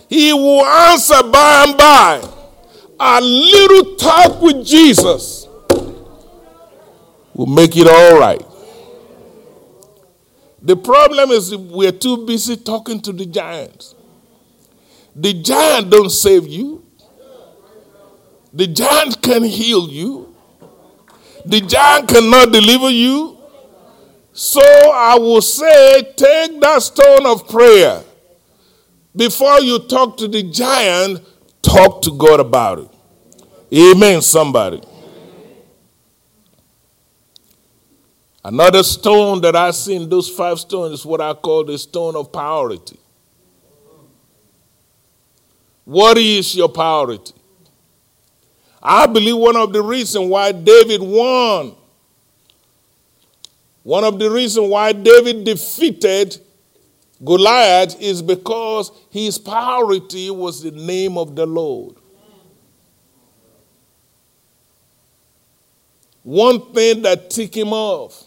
He 0.10 0.34
will 0.34 0.66
answer 0.66 1.22
by 1.24 1.66
and 1.68 1.78
by. 1.78 2.30
A 3.00 3.22
little 3.22 3.96
talk 3.96 4.42
with 4.42 4.66
Jesus 4.66 5.49
will 7.40 7.46
make 7.46 7.78
it 7.78 7.88
all 7.88 8.20
right. 8.20 8.46
The 10.62 10.76
problem 10.76 11.30
is 11.32 11.56
we're 11.56 11.94
too 11.94 12.26
busy 12.26 12.58
talking 12.58 13.00
to 13.00 13.14
the 13.14 13.26
giants. 13.26 13.96
The 15.16 15.42
giant 15.42 15.90
don't 15.90 16.10
save 16.10 16.46
you. 16.48 16.86
The 18.52 18.68
giant 18.68 19.22
can 19.22 19.46
heal 19.46 19.88
you. 19.88 20.36
The 21.46 21.62
giant 21.62 22.10
cannot 22.10 22.52
deliver 22.52 22.90
you. 22.90 23.38
So 24.34 24.62
I 24.62 25.18
will 25.18 25.42
say, 25.42 26.02
take 26.18 26.60
that 26.60 26.82
stone 26.82 27.26
of 27.26 27.48
prayer. 27.48 28.04
Before 29.16 29.62
you 29.62 29.80
talk 29.80 30.18
to 30.18 30.28
the 30.28 30.44
giant, 30.44 31.22
talk 31.62 32.02
to 32.02 32.12
God 32.12 32.42
about 32.42 32.80
it. 32.80 32.90
Amen, 33.74 34.22
somebody. 34.22 34.82
Another 38.50 38.82
stone 38.82 39.42
that 39.42 39.56
I 39.56 39.70
see 39.70 39.96
in 39.96 40.10
those 40.10 40.28
five 40.28 40.60
stones 40.60 41.02
is 41.02 41.06
what 41.06 41.22
I 41.22 41.36
call 41.36 41.66
the 41.66 41.78
stone 41.78 42.16
of 42.16 42.32
priority. 42.34 42.98
What 45.86 46.18
is 46.18 46.56
your 46.56 46.68
priority? 46.68 47.36
I 48.82 49.06
believe 49.06 49.38
one 49.38 49.56
of 49.56 49.72
the 49.72 49.84
reasons 49.84 50.28
why 50.28 50.52
David 50.52 51.00
won, 51.00 51.76
one 53.84 54.04
of 54.04 54.18
the 54.18 54.32
reasons 54.32 54.68
why 54.68 54.94
David 54.94 55.44
defeated 55.44 56.40
Goliath 57.24 58.02
is 58.02 58.24
because 58.24 58.92
his 59.12 59.38
priority 59.38 60.32
was 60.32 60.64
the 60.64 60.72
name 60.72 61.20
of 61.20 61.36
the 61.36 61.46
Lord. 61.46 61.98
One 66.24 66.74
thing 66.74 67.04
that 67.04 67.30
ticked 67.30 67.56
him 67.56 67.74
off 67.74 68.26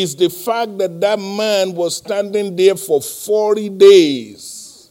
is 0.00 0.16
the 0.16 0.30
fact 0.30 0.78
that 0.78 1.00
that 1.02 1.18
man 1.18 1.74
was 1.74 1.98
standing 1.98 2.56
there 2.56 2.76
for 2.76 3.02
40 3.02 3.68
days 3.68 4.90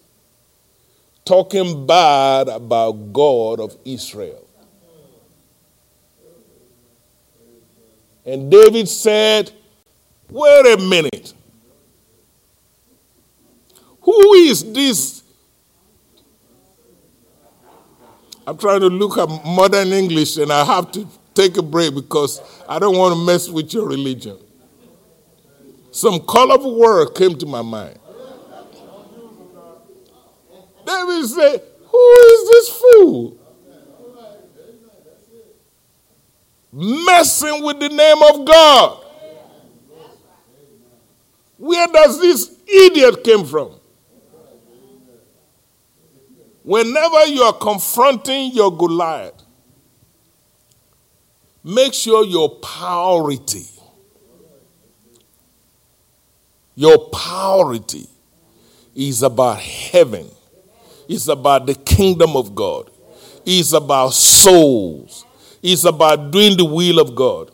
talking 1.26 1.88
bad 1.88 2.48
about 2.48 3.12
God 3.12 3.60
of 3.60 3.76
Israel. 3.84 4.48
And 8.24 8.52
David 8.52 8.88
said, 8.88 9.52
Wait 10.30 10.66
a 10.68 10.78
minute. 10.78 11.34
Who 14.02 14.34
is 14.34 14.72
this? 14.72 15.24
I'm 18.46 18.58
trying 18.58 18.82
to 18.82 18.88
look 18.88 19.18
at 19.18 19.28
modern 19.46 19.88
English 19.90 20.38
and 20.38 20.54
I 20.54 20.64
have 20.64 20.92
to 20.92 21.08
take 21.34 21.58
a 21.58 21.64
break 21.64 21.96
because 21.96 22.40
I 22.70 22.78
don't 22.78 22.98
want 22.98 23.16
to 23.16 23.26
mess 23.26 23.50
with 23.50 23.74
your 23.74 23.88
religion. 23.88 24.38
Some 25.92 26.22
colorful 26.22 26.80
word 26.80 27.14
came 27.16 27.38
to 27.38 27.46
my 27.46 27.62
mind. 27.62 28.00
David 30.86 31.28
said, 31.28 31.62
Who 31.88 32.14
is 32.14 32.50
this 32.50 32.70
fool? 32.70 33.38
Messing 36.74 37.64
with 37.64 37.80
the 37.80 37.90
name 37.90 38.18
of 38.24 38.46
God. 38.46 39.06
Where 41.58 41.88
does 41.88 42.20
this 42.20 42.56
idiot 42.66 43.24
came 43.24 43.46
from? 43.46 43.76
Whenever 46.64 47.26
you 47.26 47.42
are 47.42 47.54
confronting 47.54 48.52
your 48.54 48.76
Goliath, 48.76 49.44
make 51.64 51.94
sure 51.94 52.24
your 52.26 52.50
priority, 52.50 53.66
your 56.82 56.98
priority 57.10 58.08
is 58.96 59.22
about 59.22 59.60
heaven, 59.60 60.28
it's 61.08 61.28
about 61.28 61.68
the 61.68 61.76
kingdom 61.76 62.36
of 62.36 62.56
God, 62.56 62.90
it's 63.46 63.72
about 63.72 64.14
souls, 64.14 65.24
it's 65.62 65.84
about 65.84 66.32
doing 66.32 66.58
the 66.58 66.66
will 66.66 67.00
of 67.00 67.14
God. 67.14 67.52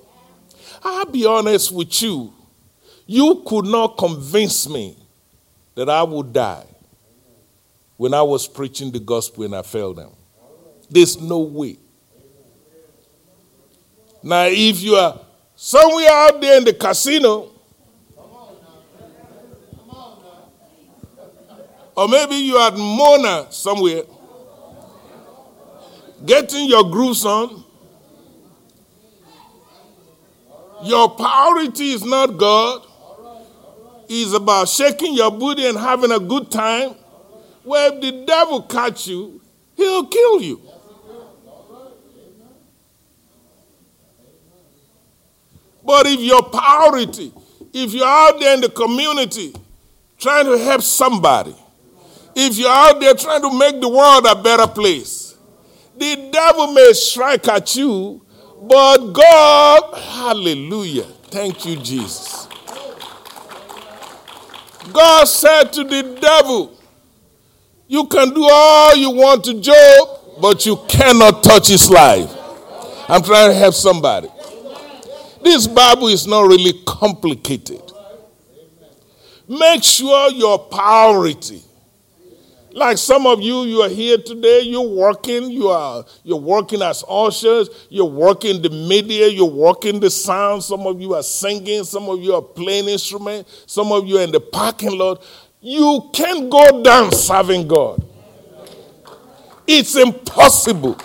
I'll 0.81 1.07
be 1.07 1.25
honest 1.25 1.73
with 1.73 2.01
you, 2.01 2.33
you 3.05 3.43
could 3.45 3.65
not 3.65 3.97
convince 3.97 4.69
me 4.69 4.95
that 5.75 5.89
I 5.89 6.03
would 6.03 6.31
die 6.31 6.65
when 7.97 8.13
I 8.13 8.21
was 8.21 8.47
preaching 8.47 8.91
the 8.91 8.99
gospel 9.01 9.43
and 9.43 9.57
I 9.57 9.61
fell 9.61 9.93
down. 9.93 10.15
There's 10.89 11.19
no 11.19 11.39
way. 11.39 11.77
Now, 14.23 14.45
if 14.45 14.81
you 14.81 14.95
are 14.95 15.19
somewhere 15.53 16.09
out 16.09 16.39
there 16.39 16.59
in 16.59 16.63
the 16.63 16.73
casino, 16.73 17.56
or 21.97 22.07
maybe 22.07 22.35
you 22.35 22.57
are 22.57 22.71
at 22.71 22.77
Mona 22.77 23.51
somewhere, 23.51 24.03
getting 26.23 26.69
your 26.69 26.83
grooves 26.91 27.25
on, 27.25 27.63
your 30.83 31.09
priority 31.09 31.93
is 31.93 32.05
not 32.05 32.37
God. 32.37 32.83
It's 34.07 34.31
about 34.31 34.69
shaking 34.69 35.15
your 35.15 35.31
booty 35.31 35.65
and 35.65 35.75
having 35.75 36.11
a 36.11 36.19
good 36.19 36.51
time. 36.51 36.93
Well, 37.63 37.93
if 37.93 38.01
the 38.01 38.25
devil 38.25 38.61
catch 38.61 39.07
you, 39.07 39.41
he'll 39.75 40.05
kill 40.05 40.41
you. 40.41 40.61
But 45.83 46.05
if 46.05 46.19
your 46.19 46.43
priority, 46.43 47.33
if 47.73 47.93
you're 47.93 48.05
out 48.05 48.39
there 48.39 48.53
in 48.53 48.61
the 48.61 48.69
community 48.69 49.55
trying 50.19 50.45
to 50.45 50.57
help 50.59 50.83
somebody, 50.83 51.55
if 52.39 52.55
you're 52.55 52.69
out 52.69 52.99
there 52.99 53.15
trying 53.15 53.41
to 53.41 53.57
make 53.57 53.81
the 53.81 53.89
world 53.89 54.27
a 54.29 54.35
better 54.35 54.67
place, 54.67 55.35
the 55.97 56.29
devil 56.31 56.71
may 56.71 56.93
strike 56.93 57.47
at 57.47 57.75
you, 57.75 58.21
but 58.61 59.11
God, 59.11 59.97
hallelujah, 59.97 61.05
thank 61.31 61.65
you, 61.65 61.77
Jesus. 61.77 62.47
God 64.93 65.25
said 65.25 65.73
to 65.73 65.83
the 65.83 66.17
devil, 66.21 66.79
You 67.87 68.05
can 68.05 68.29
do 68.29 68.47
all 68.47 68.95
you 68.95 69.09
want 69.09 69.43
to 69.45 69.59
Job, 69.59 70.39
but 70.39 70.63
you 70.63 70.77
cannot 70.87 71.43
touch 71.43 71.69
his 71.69 71.89
life. 71.89 72.31
I'm 73.09 73.23
trying 73.23 73.49
to 73.49 73.55
help 73.55 73.73
somebody. 73.73 74.29
This 75.41 75.65
Bible 75.65 76.09
is 76.09 76.27
not 76.27 76.41
really 76.47 76.83
complicated. 76.85 77.81
Make 79.47 79.83
sure 79.83 80.29
your 80.31 80.59
priority. 80.59 81.63
Like 82.77 82.99
some 82.99 83.25
of 83.25 83.41
you, 83.41 83.63
you 83.63 83.81
are 83.81 83.89
here 83.89 84.19
today, 84.19 84.61
you're 84.61 84.87
working, 84.87 85.49
you 85.49 85.69
are 85.69 86.05
you're 86.23 86.39
working 86.39 86.83
as 86.83 87.03
ushers, 87.09 87.69
you're 87.89 88.05
working 88.05 88.61
the 88.61 88.69
media, 88.69 89.27
you're 89.29 89.49
working 89.49 89.99
the 89.99 90.11
sound, 90.11 90.61
some 90.63 90.85
of 90.85 91.01
you 91.01 91.15
are 91.15 91.23
singing, 91.23 91.83
some 91.85 92.07
of 92.07 92.21
you 92.21 92.35
are 92.35 92.41
playing 92.43 92.87
instrument, 92.87 93.47
some 93.65 93.91
of 93.91 94.05
you 94.05 94.19
are 94.19 94.21
in 94.21 94.31
the 94.31 94.39
parking 94.39 94.95
lot. 94.95 95.23
You 95.59 96.11
can't 96.13 96.51
go 96.51 96.83
down 96.83 97.11
serving 97.13 97.67
God. 97.67 98.05
It's 99.65 99.95
impossible. 99.95 100.99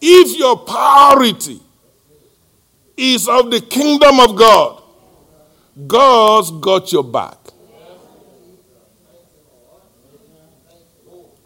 If 0.00 0.38
your 0.38 0.56
priority 0.58 1.60
is 2.96 3.26
of 3.26 3.50
the 3.50 3.60
kingdom 3.60 4.20
of 4.20 4.36
God, 4.36 4.84
God's 5.88 6.52
got 6.52 6.92
your 6.92 7.02
back. 7.02 7.45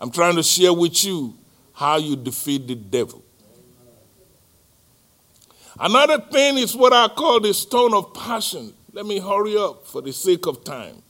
I'm 0.01 0.11
trying 0.11 0.37
to 0.37 0.43
share 0.43 0.73
with 0.73 1.05
you 1.05 1.37
how 1.75 1.99
you 1.99 2.17
defeat 2.17 2.67
the 2.67 2.75
devil. 2.75 3.23
Another 5.79 6.19
thing 6.19 6.59
is 6.59 6.75
what 6.75 6.93
I 6.93 7.09
call 7.09 7.41
the 7.41 7.55
stone 7.55 7.95
of 7.95 8.13
passion. 8.15 8.73
Let 8.93 9.07
me 9.07 9.21
hurry 9.21 9.57
up 9.57 9.87
for 9.87 10.03
the 10.03 10.13
sake 10.13 10.47
of 10.47 10.65
time. 10.65 11.03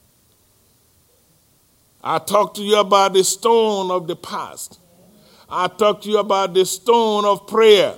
I 2.03 2.19
talked 2.19 2.57
to 2.57 2.63
you 2.63 2.77
about 2.77 3.13
the 3.13 3.23
stone 3.23 3.91
of 3.91 4.07
the 4.07 4.15
past. 4.15 4.79
I 5.49 5.67
talked 5.67 6.03
to 6.03 6.09
you 6.09 6.19
about 6.19 6.53
the 6.53 6.65
stone 6.65 7.25
of 7.25 7.47
prayer. 7.47 7.95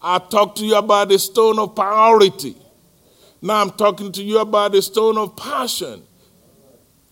I 0.00 0.18
talked 0.18 0.58
to 0.58 0.64
you 0.64 0.76
about 0.76 1.08
the 1.08 1.18
stone 1.18 1.58
of 1.58 1.74
priority. 1.74 2.56
Now 3.42 3.60
I'm 3.60 3.70
talking 3.70 4.12
to 4.12 4.22
you 4.22 4.38
about 4.38 4.72
the 4.72 4.82
stone 4.82 5.18
of 5.18 5.36
passion. 5.36 6.05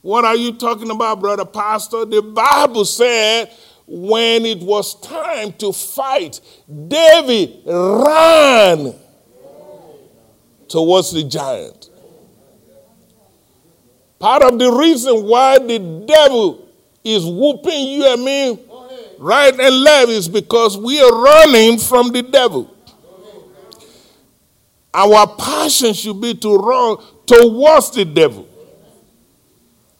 What 0.04 0.26
are 0.26 0.36
you 0.36 0.52
talking 0.52 0.90
about, 0.90 1.18
brother 1.18 1.46
pastor? 1.46 2.04
The 2.04 2.20
Bible 2.20 2.84
said 2.84 3.50
when 3.86 4.44
it 4.44 4.58
was 4.58 5.00
time 5.00 5.54
to 5.54 5.72
fight, 5.72 6.42
David 6.88 7.62
ran 7.64 8.94
towards 10.68 11.10
the 11.10 11.24
giant. 11.24 11.88
Part 14.18 14.42
of 14.42 14.58
the 14.58 14.70
reason 14.72 15.24
why 15.24 15.58
the 15.58 15.78
devil 16.06 16.68
is 17.02 17.24
whooping 17.24 17.86
you 17.86 18.06
and 18.06 18.22
me 18.22 18.58
right 19.18 19.58
and 19.58 19.80
left 19.80 20.10
is 20.10 20.28
because 20.28 20.76
we 20.76 21.00
are 21.00 21.22
running 21.22 21.78
from 21.78 22.12
the 22.12 22.20
devil. 22.20 22.76
Our 24.92 25.34
passion 25.38 25.94
should 25.94 26.20
be 26.20 26.34
to 26.34 26.56
run 26.56 26.98
towards 27.24 27.92
the 27.92 28.04
devil. 28.04 28.50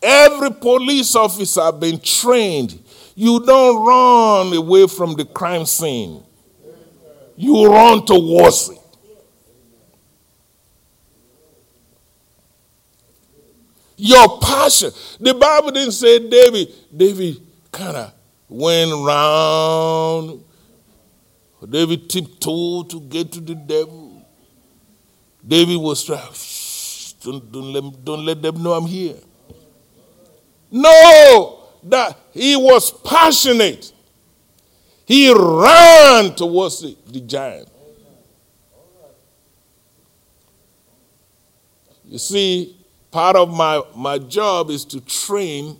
Every 0.05 0.51
police 0.51 1.17
officer 1.17 1.73
been 1.73 1.99
trained. 1.99 2.79
You 3.15 3.43
don't 3.45 3.87
run 3.87 4.53
away 4.55 4.87
from 4.87 5.15
the 5.15 5.25
crime 5.25 5.65
scene. 5.65 6.23
You 7.37 7.67
run 7.67 8.05
towards 8.05 8.69
it. 8.69 8.79
Your 13.97 14.39
passion. 14.41 14.91
The 15.21 15.33
Bible 15.33 15.71
didn't 15.71 15.93
say 15.93 16.29
David. 16.29 16.69
David 16.95 17.41
kind 17.73 17.97
of 17.97 18.13
went 18.49 18.93
round. 18.93 20.45
David 21.67 22.11
tiptoed 22.11 22.91
to 22.91 23.01
get 23.01 23.33
to 23.33 23.41
the 23.41 23.55
devil. 23.55 24.23
David 25.47 25.77
was 25.79 26.05
trying, 26.05 26.21
don't, 27.23 27.51
don't, 27.51 27.73
let, 27.73 28.05
don't 28.05 28.25
let 28.25 28.43
them 28.43 28.63
know 28.63 28.73
I'm 28.73 28.87
here. 28.87 29.17
No, 30.77 31.61
that 31.85 32.18
he 32.33 32.57
was 32.57 32.91
passionate. 32.91 33.93
He 35.07 35.33
ran 35.33 36.35
towards 36.35 36.81
the, 36.83 36.97
the 37.07 37.20
giant. 37.20 37.68
You 42.05 42.18
see, 42.18 42.77
part 43.12 43.37
of 43.37 43.55
my, 43.55 43.83
my 43.95 44.18
job 44.18 44.70
is 44.70 44.85
to 44.87 45.01
train 45.01 45.79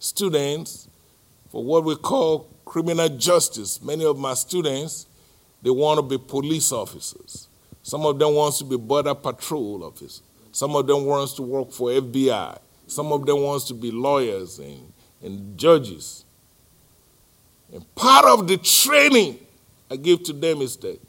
students 0.00 0.88
for 1.52 1.62
what 1.62 1.84
we 1.84 1.94
call 1.94 2.48
criminal 2.64 3.10
justice. 3.10 3.80
Many 3.80 4.04
of 4.04 4.18
my 4.18 4.34
students, 4.34 5.06
they 5.62 5.70
want 5.70 5.98
to 5.98 6.02
be 6.02 6.18
police 6.18 6.72
officers. 6.72 7.46
Some 7.84 8.04
of 8.06 8.18
them 8.18 8.34
wants 8.34 8.58
to 8.58 8.64
be 8.64 8.76
border 8.76 9.14
patrol 9.14 9.84
officers. 9.84 10.20
Some 10.50 10.74
of 10.74 10.84
them 10.88 11.04
wants 11.04 11.34
to 11.34 11.42
work 11.42 11.70
for 11.70 11.90
FBI. 11.90 12.58
Some 12.92 13.10
of 13.12 13.24
them 13.24 13.40
wants 13.42 13.64
to 13.68 13.74
be 13.74 13.90
lawyers 13.90 14.58
and, 14.58 14.92
and 15.22 15.56
judges. 15.56 16.24
And 17.72 17.82
part 17.94 18.26
of 18.26 18.46
the 18.46 18.58
training 18.58 19.38
I 19.90 19.96
give 19.96 20.22
to 20.24 20.32
them 20.32 20.60
is 20.60 20.76
that 20.78 21.00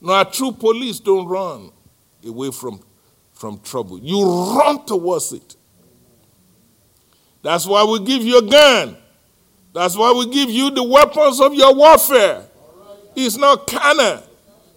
no, 0.00 0.18
a 0.18 0.24
true 0.24 0.52
police 0.52 0.98
don't 0.98 1.26
run 1.28 1.70
away 2.26 2.50
from, 2.50 2.80
from 3.32 3.60
trouble. 3.60 3.98
You 4.00 4.24
run 4.58 4.84
towards 4.86 5.32
it. 5.32 5.56
That's 7.42 7.66
why 7.66 7.84
we 7.84 8.00
give 8.00 8.22
you 8.22 8.38
a 8.38 8.42
gun. 8.42 8.96
That's 9.72 9.96
why 9.96 10.12
we 10.12 10.26
give 10.30 10.50
you 10.50 10.70
the 10.70 10.82
weapons 10.82 11.40
of 11.40 11.54
your 11.54 11.74
warfare. 11.74 12.44
It's 13.14 13.36
not 13.36 13.66
cannon. 13.66 14.22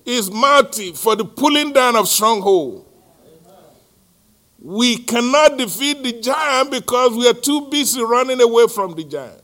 It's 0.06 0.30
mighty 0.30 0.92
for 0.92 1.16
the 1.16 1.26
pulling 1.26 1.74
down 1.74 1.96
of 1.96 2.08
stronghold. 2.08 2.86
We 4.64 4.98
cannot 5.00 5.58
defeat 5.58 6.02
the 6.02 6.22
giant 6.22 6.72
because 6.72 7.18
we 7.18 7.28
are 7.28 7.34
too 7.34 7.68
busy 7.70 8.02
running 8.02 8.40
away 8.40 8.68
from 8.68 8.96
the 8.96 9.04
giant. 9.04 9.44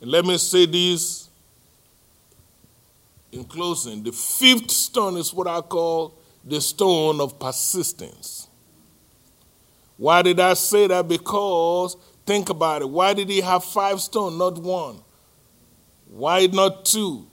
And 0.00 0.10
let 0.10 0.24
me 0.24 0.38
say 0.38 0.64
this 0.64 1.28
in 3.32 3.44
closing. 3.44 4.02
The 4.02 4.12
fifth 4.12 4.70
stone 4.70 5.18
is 5.18 5.32
what 5.34 5.46
I 5.46 5.60
call 5.60 6.14
the 6.42 6.60
stone 6.60 7.20
of 7.20 7.38
persistence. 7.38 8.48
Why 9.98 10.22
did 10.22 10.40
I 10.40 10.54
say 10.54 10.86
that? 10.86 11.06
Because 11.06 11.98
think 12.24 12.48
about 12.48 12.80
it. 12.80 12.88
Why 12.88 13.12
did 13.12 13.28
he 13.28 13.42
have 13.42 13.62
five 13.62 14.00
stones, 14.00 14.38
not 14.38 14.58
one? 14.58 15.00
Why 16.06 16.46
not 16.46 16.86
two? 16.86 17.26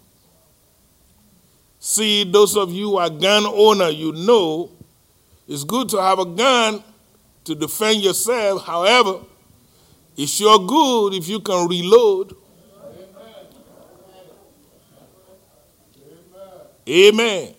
See, 1.83 2.23
those 2.25 2.55
of 2.55 2.71
you 2.71 2.91
who 2.91 2.97
are 2.97 3.09
gun 3.09 3.43
owner, 3.43 3.89
you 3.89 4.11
know 4.11 4.69
it's 5.47 5.63
good 5.63 5.89
to 5.89 5.97
have 5.99 6.19
a 6.19 6.25
gun 6.25 6.83
to 7.43 7.55
defend 7.55 8.03
yourself. 8.03 8.63
However, 8.63 9.21
it's 10.15 10.31
sure 10.31 10.59
good 10.59 11.15
if 11.15 11.27
you 11.27 11.39
can 11.39 11.67
reload. 11.67 12.35
Amen. 16.87 17.55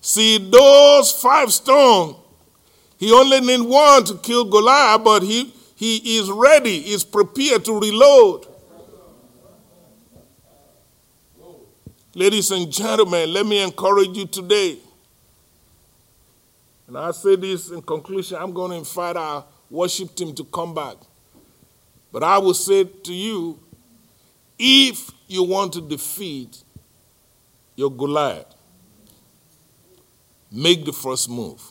See, 0.00 0.38
those 0.38 1.12
five 1.12 1.52
stones, 1.52 2.16
he 2.98 3.12
only 3.12 3.40
need 3.40 3.60
one 3.60 4.02
to 4.06 4.16
kill 4.18 4.46
Goliath, 4.46 5.04
but 5.04 5.22
he, 5.22 5.54
he 5.76 6.18
is 6.18 6.28
ready, 6.28 6.78
is 6.92 7.04
prepared 7.04 7.64
to 7.66 7.78
reload. 7.78 8.49
Ladies 12.12 12.50
and 12.50 12.72
gentlemen, 12.72 13.32
let 13.32 13.46
me 13.46 13.62
encourage 13.62 14.16
you 14.16 14.26
today. 14.26 14.78
And 16.88 16.98
I 16.98 17.12
say 17.12 17.36
this 17.36 17.70
in 17.70 17.80
conclusion, 17.82 18.36
I'm 18.36 18.52
going 18.52 18.72
to 18.72 18.78
invite 18.78 19.16
our 19.16 19.44
worship 19.70 20.16
team 20.16 20.34
to 20.34 20.44
come 20.44 20.74
back. 20.74 20.96
But 22.10 22.24
I 22.24 22.38
will 22.38 22.54
say 22.54 22.82
to 22.82 23.12
you, 23.12 23.60
if 24.58 25.12
you 25.28 25.44
want 25.44 25.72
to 25.74 25.80
defeat 25.80 26.64
your 27.76 27.92
Goliath, 27.92 28.52
make 30.50 30.84
the 30.84 30.92
first 30.92 31.30
move. 31.30 31.62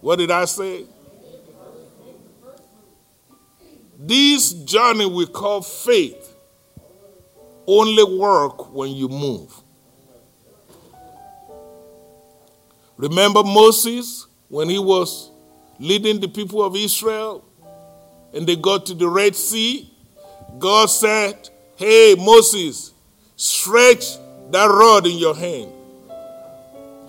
What 0.00 0.20
did 0.20 0.30
I 0.30 0.44
say? 0.44 0.84
This 3.98 4.52
journey 4.52 5.06
we 5.06 5.26
call 5.26 5.62
faith 5.62 6.27
only 7.68 8.02
work 8.02 8.72
when 8.72 8.90
you 8.90 9.08
move. 9.08 9.52
Remember 12.96 13.44
Moses 13.44 14.26
when 14.48 14.68
he 14.70 14.78
was 14.78 15.30
leading 15.78 16.18
the 16.18 16.28
people 16.28 16.64
of 16.64 16.74
Israel 16.74 17.44
and 18.32 18.46
they 18.46 18.56
got 18.56 18.86
to 18.86 18.94
the 18.94 19.06
Red 19.08 19.36
Sea? 19.36 19.92
God 20.58 20.86
said, 20.86 21.50
Hey, 21.76 22.16
Moses, 22.18 22.92
stretch 23.36 24.16
that 24.50 24.66
rod 24.66 25.06
in 25.06 25.18
your 25.18 25.36
hand. 25.36 25.70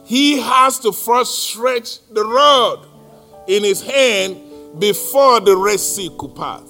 He 0.03 0.39
has 0.41 0.77
to 0.79 0.91
first 0.91 1.43
stretch 1.43 2.05
the 2.09 2.23
rod 2.23 2.85
in 3.47 3.63
his 3.63 3.81
hand 3.81 4.79
before 4.79 5.39
the 5.39 5.55
Red 5.55 5.79
Sea 5.79 6.11
could 6.17 6.35
pass. 6.35 6.63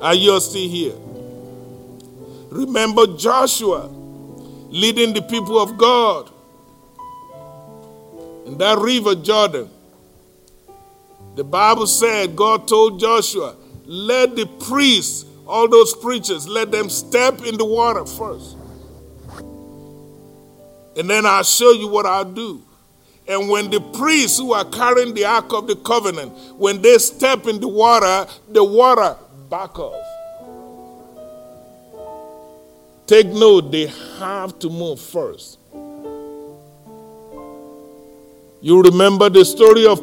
Are 0.00 0.14
you 0.14 0.40
still 0.40 0.68
here? 0.68 1.11
Remember 2.52 3.06
Joshua 3.16 3.86
leading 4.68 5.14
the 5.14 5.22
people 5.22 5.58
of 5.58 5.78
God 5.78 6.30
in 8.46 8.58
that 8.58 8.78
river 8.78 9.14
Jordan. 9.14 9.70
The 11.34 11.44
Bible 11.44 11.86
said 11.86 12.36
God 12.36 12.68
told 12.68 13.00
Joshua, 13.00 13.56
let 13.86 14.36
the 14.36 14.44
priests, 14.68 15.24
all 15.46 15.66
those 15.66 15.94
preachers, 15.94 16.46
let 16.46 16.70
them 16.70 16.90
step 16.90 17.42
in 17.42 17.56
the 17.56 17.64
water 17.64 18.04
first. 18.04 18.58
And 20.94 21.08
then 21.08 21.24
I'll 21.24 21.44
show 21.44 21.72
you 21.72 21.88
what 21.88 22.04
I'll 22.04 22.30
do. 22.30 22.62
And 23.26 23.48
when 23.48 23.70
the 23.70 23.80
priests 23.80 24.38
who 24.38 24.52
are 24.52 24.66
carrying 24.66 25.14
the 25.14 25.24
Ark 25.24 25.54
of 25.54 25.68
the 25.68 25.76
Covenant, 25.76 26.32
when 26.58 26.82
they 26.82 26.98
step 26.98 27.46
in 27.46 27.60
the 27.60 27.68
water, 27.68 28.30
the 28.50 28.62
water 28.62 29.16
back 29.48 29.78
off. 29.78 30.21
Take 33.12 33.26
note, 33.26 33.70
they 33.70 33.88
have 34.20 34.58
to 34.60 34.70
move 34.70 34.98
first. 34.98 35.58
You 38.62 38.80
remember 38.80 39.28
the 39.28 39.44
story 39.44 39.84
of, 39.84 40.00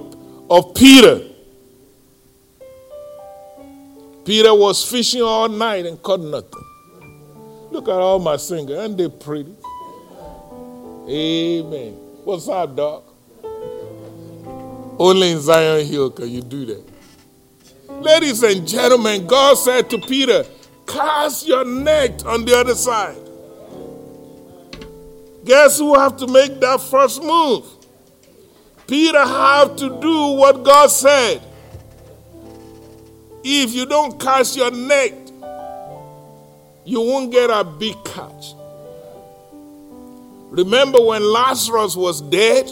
of 0.48 0.76
Peter. 0.76 1.20
Peter 4.24 4.54
was 4.54 4.88
fishing 4.88 5.24
all 5.24 5.50
night 5.50 5.88
and 5.88 6.00
caught 6.04 6.20
nothing. 6.20 6.64
Look 7.72 7.88
at 7.88 7.96
all 7.96 8.20
my 8.20 8.38
singers, 8.38 8.78
aren't 8.78 8.96
they 8.96 9.10
pretty? 9.10 9.56
Amen. 11.10 11.94
What's 12.24 12.48
up, 12.48 12.76
dog? 12.76 13.06
Only 15.00 15.32
in 15.32 15.40
Zion 15.40 15.84
Hill 15.88 16.12
can 16.12 16.30
you 16.30 16.44
do 16.44 16.64
that. 16.68 16.84
Ladies 17.90 18.44
and 18.44 18.68
gentlemen, 18.68 19.26
God 19.26 19.58
said 19.58 19.90
to 19.90 19.98
Peter, 19.98 20.46
Cast 20.90 21.48
your 21.48 21.64
net 21.66 22.26
on 22.26 22.46
the 22.46 22.58
other 22.58 22.74
side. 22.74 23.16
Guess 25.46 25.78
who 25.78 25.94
have 25.94 26.18
to 26.18 26.28
make 26.28 26.60
that 26.60 26.82
first 26.82 27.22
move? 27.22 27.66
Peter 28.88 29.24
have 29.24 29.76
to 29.76 30.02
do 30.02 30.28
what 30.34 30.64
God 30.64 30.88
said. 30.88 31.42
If 33.44 33.74
you 33.74 33.86
don't 33.86 34.20
cast 34.20 34.58
your 34.58 34.72
net, 34.72 35.14
you 36.86 37.02
won't 37.02 37.32
get 37.32 37.52
a 37.52 37.64
big 37.64 37.96
catch. 38.04 38.54
Remember 40.50 41.00
when 41.00 41.22
Lazarus 41.24 41.96
was 41.96 42.20
dead? 42.20 42.66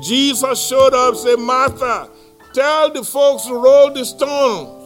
Jesus 0.00 0.66
showed 0.68 0.94
up 0.94 1.14
and 1.14 1.18
said, 1.18 1.36
Martha, 1.40 2.08
tell 2.54 2.92
the 2.92 3.02
folks 3.02 3.44
to 3.46 3.54
roll 3.54 3.92
the 3.92 4.04
stones. 4.04 4.79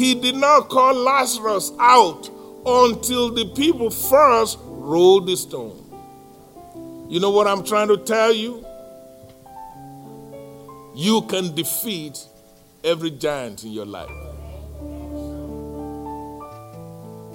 He 0.00 0.14
did 0.14 0.34
not 0.34 0.70
call 0.70 0.94
Lazarus 0.94 1.72
out 1.78 2.30
until 2.64 3.28
the 3.34 3.44
people 3.54 3.90
first 3.90 4.56
rolled 4.62 5.26
the 5.26 5.36
stone. 5.36 5.76
You 7.10 7.20
know 7.20 7.28
what 7.28 7.46
I'm 7.46 7.62
trying 7.62 7.88
to 7.88 7.98
tell 7.98 8.32
you? 8.32 8.64
You 10.94 11.20
can 11.28 11.54
defeat 11.54 12.18
every 12.82 13.10
giant 13.10 13.64
in 13.64 13.72
your 13.72 13.84
life. 13.84 14.08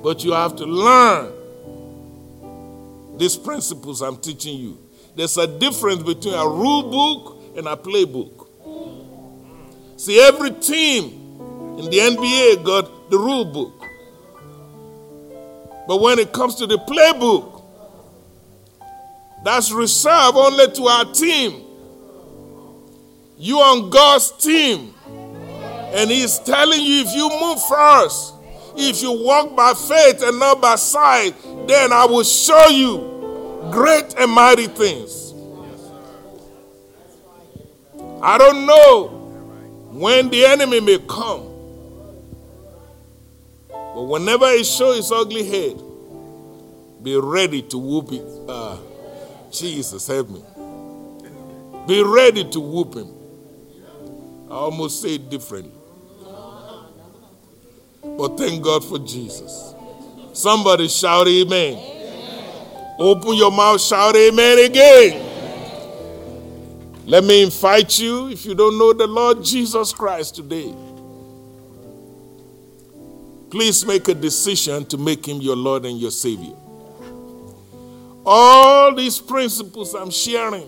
But 0.01 0.23
you 0.23 0.31
have 0.31 0.55
to 0.55 0.65
learn 0.65 1.33
these 3.19 3.37
principles 3.37 4.01
I'm 4.01 4.17
teaching 4.17 4.57
you. 4.57 4.79
There's 5.15 5.37
a 5.37 5.45
difference 5.45 6.01
between 6.01 6.33
a 6.33 6.47
rule 6.47 6.89
book 6.89 7.57
and 7.57 7.67
a 7.67 7.77
playbook. 7.77 8.47
See, 9.97 10.19
every 10.19 10.49
team 10.49 11.24
in 11.77 11.89
the 11.89 11.97
NBA 11.97 12.63
got 12.63 13.09
the 13.09 13.17
rule 13.17 13.45
book. 13.45 13.83
But 15.87 16.01
when 16.01 16.19
it 16.19 16.33
comes 16.33 16.55
to 16.55 16.67
the 16.67 16.77
playbook, 16.77 17.63
that's 19.43 19.71
reserved 19.71 20.37
only 20.37 20.71
to 20.71 20.83
our 20.85 21.05
team. 21.13 21.61
You 23.37 23.59
on 23.59 23.89
God's 23.89 24.31
team. 24.31 24.93
And 25.07 26.09
He's 26.09 26.39
telling 26.39 26.81
you 26.81 27.01
if 27.01 27.13
you 27.13 27.29
move 27.29 27.61
first, 27.63 28.33
if 28.75 29.01
you 29.01 29.11
walk 29.11 29.55
by 29.55 29.73
faith 29.73 30.23
and 30.23 30.39
not 30.39 30.61
by 30.61 30.75
sight, 30.75 31.33
then 31.67 31.93
I 31.93 32.05
will 32.05 32.23
show 32.23 32.67
you 32.67 33.69
great 33.71 34.15
and 34.17 34.31
mighty 34.31 34.67
things. 34.67 35.33
I 38.21 38.37
don't 38.37 38.65
know 38.65 39.07
when 39.91 40.29
the 40.29 40.45
enemy 40.45 40.79
may 40.79 40.97
come, 41.07 41.43
but 43.95 44.03
whenever 44.03 44.51
he 44.51 44.65
shows 44.65 44.97
his 44.97 45.11
ugly 45.13 45.47
head, 45.47 45.81
be 47.01 47.15
ready 47.17 47.61
to 47.61 47.77
whoop 47.77 48.11
it. 48.11 48.25
Uh, 48.45 48.77
Jesus, 49.49 50.05
help 50.05 50.29
me. 50.29 50.43
Be 51.87 52.03
ready 52.03 52.43
to 52.49 52.59
whoop 52.59 52.93
him. 52.93 53.07
I 54.51 54.55
almost 54.55 55.01
say 55.01 55.15
it 55.15 55.29
differently. 55.29 55.71
But 58.03 58.37
thank 58.37 58.61
God 58.61 58.83
for 58.83 58.99
Jesus. 58.99 59.73
Somebody 60.33 60.89
shout 60.89 61.29
amen. 61.29 61.77
Open 62.99 63.35
your 63.35 63.51
mouth, 63.51 63.79
shout 63.79 64.13
amen 64.17 64.59
again. 64.59 65.21
Let 67.05 67.23
me 67.23 67.43
invite 67.43 67.97
you, 67.97 68.27
if 68.27 68.45
you 68.45 68.55
don't 68.55 68.77
know 68.77 68.91
the 68.91 69.07
Lord 69.07 69.41
Jesus 69.41 69.93
Christ 69.93 70.35
today, 70.35 70.73
please 73.55 73.85
make 73.85 74.09
a 74.09 74.13
decision 74.13 74.85
to 74.85 74.97
make 74.97 75.25
him 75.25 75.39
your 75.39 75.55
Lord 75.55 75.85
and 75.85 75.97
your 75.97 76.11
Savior. 76.11 76.57
All 78.25 78.93
these 78.93 79.17
principles 79.17 79.93
I'm 79.93 80.09
sharing 80.09 80.67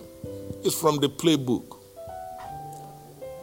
is 0.63 0.73
from 0.73 0.95
the 0.95 1.09
playbook. 1.09 1.79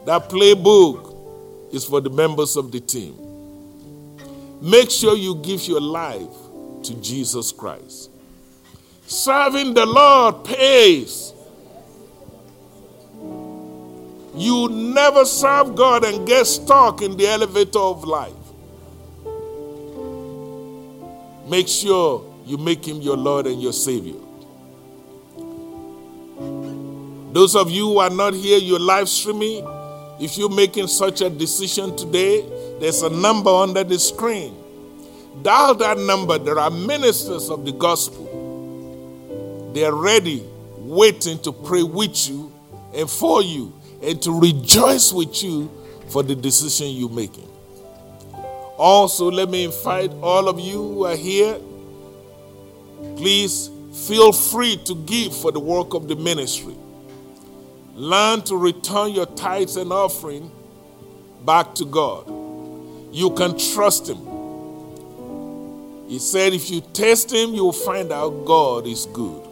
That 0.06 0.30
playbook 0.30 1.74
is 1.74 1.84
for 1.84 2.00
the 2.00 2.08
members 2.08 2.56
of 2.56 2.72
the 2.72 2.80
team. 2.80 3.18
Make 4.62 4.90
sure 4.90 5.14
you 5.14 5.34
give 5.34 5.68
your 5.68 5.82
life 5.82 6.34
to 6.84 6.94
Jesus 7.02 7.52
Christ. 7.52 8.08
Serving 9.06 9.74
the 9.74 9.84
Lord 9.84 10.42
pays. 10.46 11.34
You 14.34 14.70
never 14.70 15.26
serve 15.26 15.76
God 15.76 16.02
and 16.06 16.26
get 16.26 16.46
stuck 16.46 17.02
in 17.02 17.18
the 17.18 17.26
elevator 17.26 17.80
of 17.80 18.04
life. 18.04 18.43
Make 21.48 21.68
sure 21.68 22.24
you 22.46 22.56
make 22.56 22.86
Him 22.86 23.00
your 23.00 23.16
Lord 23.16 23.46
and 23.46 23.60
your 23.60 23.72
Savior. 23.72 24.20
Those 27.32 27.56
of 27.56 27.70
you 27.70 27.88
who 27.88 27.98
are 27.98 28.10
not 28.10 28.34
here, 28.34 28.58
you're 28.58 28.78
live 28.78 29.08
streaming. 29.08 29.66
If 30.20 30.38
you're 30.38 30.48
making 30.48 30.86
such 30.86 31.20
a 31.20 31.28
decision 31.28 31.96
today, 31.96 32.46
there's 32.78 33.02
a 33.02 33.10
number 33.10 33.50
under 33.50 33.82
the 33.82 33.98
screen. 33.98 34.56
Dial 35.42 35.74
that 35.74 35.98
number. 35.98 36.38
There 36.38 36.58
are 36.58 36.70
ministers 36.70 37.50
of 37.50 37.64
the 37.64 37.72
gospel. 37.72 39.72
They 39.74 39.84
are 39.84 39.94
ready, 39.94 40.46
waiting 40.78 41.38
to 41.40 41.52
pray 41.52 41.82
with 41.82 42.28
you 42.28 42.52
and 42.94 43.10
for 43.10 43.42
you 43.42 43.72
and 44.00 44.22
to 44.22 44.38
rejoice 44.38 45.12
with 45.12 45.42
you 45.42 45.70
for 46.08 46.22
the 46.22 46.36
decision 46.36 46.88
you're 46.88 47.10
making. 47.10 47.48
Also, 48.76 49.30
let 49.30 49.48
me 49.48 49.64
invite 49.64 50.10
all 50.22 50.48
of 50.48 50.58
you 50.58 50.74
who 50.74 51.04
are 51.04 51.16
here. 51.16 51.58
Please 53.16 53.70
feel 54.06 54.32
free 54.32 54.76
to 54.78 54.94
give 55.06 55.36
for 55.36 55.52
the 55.52 55.60
work 55.60 55.94
of 55.94 56.08
the 56.08 56.16
ministry. 56.16 56.74
Learn 57.94 58.42
to 58.42 58.56
return 58.56 59.12
your 59.12 59.26
tithes 59.26 59.76
and 59.76 59.92
offering 59.92 60.50
back 61.44 61.74
to 61.76 61.84
God. 61.84 62.26
You 63.12 63.30
can 63.30 63.56
trust 63.56 64.08
Him. 64.08 64.18
He 66.08 66.18
said, 66.18 66.52
if 66.52 66.70
you 66.70 66.80
test 66.80 67.32
Him, 67.32 67.54
you'll 67.54 67.72
find 67.72 68.10
out 68.12 68.44
God 68.44 68.86
is 68.86 69.06
good. 69.06 69.42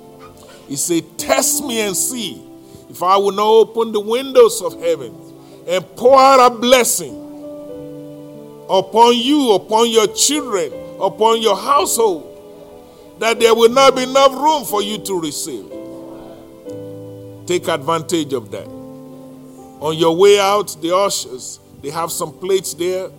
He 0.69 0.77
said, 0.77 1.19
Test 1.19 1.65
me 1.65 1.81
and 1.81 1.97
see 1.97 2.43
if 2.91 3.03
I 3.03 3.17
will 3.17 3.33
not 3.33 3.47
open 3.47 3.93
the 3.93 4.01
windows 4.01 4.61
of 4.61 4.81
heaven 4.81 5.15
and 5.67 5.85
pour 5.97 6.19
out 6.19 6.53
a 6.53 6.55
blessing 6.55 7.32
upon 8.73 9.15
you, 9.15 9.53
upon 9.53 9.91
your 9.91 10.07
children, 10.07 10.73
upon 10.99 11.43
your 11.43 11.57
household, 11.57 12.29
that 13.19 13.39
there 13.39 13.55
will 13.55 13.69
not 13.69 13.95
be 13.95 14.05
enough 14.05 14.33
room 14.33 14.65
for 14.65 14.83
you 14.83 14.97
to 14.99 15.21
receive. 15.21 15.67
Take 17.47 17.69
advantage 17.69 18.33
of 18.33 18.51
that. 18.51 18.67
On 18.67 19.95
your 19.97 20.17
way 20.17 20.41
out, 20.41 20.75
the 20.81 20.97
ushers, 20.97 21.61
they 21.83 21.91
have 21.91 22.11
some 22.11 22.33
plates 22.39 22.73
there. 22.73 23.11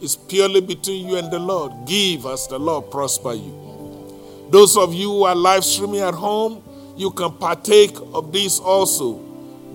It's 0.00 0.16
purely 0.16 0.60
between 0.60 1.06
you 1.06 1.16
and 1.16 1.30
the 1.30 1.38
Lord. 1.38 1.72
Give 1.86 2.26
as 2.26 2.48
the 2.48 2.58
Lord 2.58 2.90
prosper 2.90 3.34
you. 3.34 4.48
Those 4.50 4.76
of 4.76 4.92
you 4.92 5.08
who 5.10 5.22
are 5.22 5.34
live 5.34 5.64
streaming 5.64 6.00
at 6.00 6.14
home, 6.14 6.62
you 6.96 7.10
can 7.12 7.32
partake 7.32 7.96
of 8.12 8.32
this 8.32 8.58
also. 8.58 9.14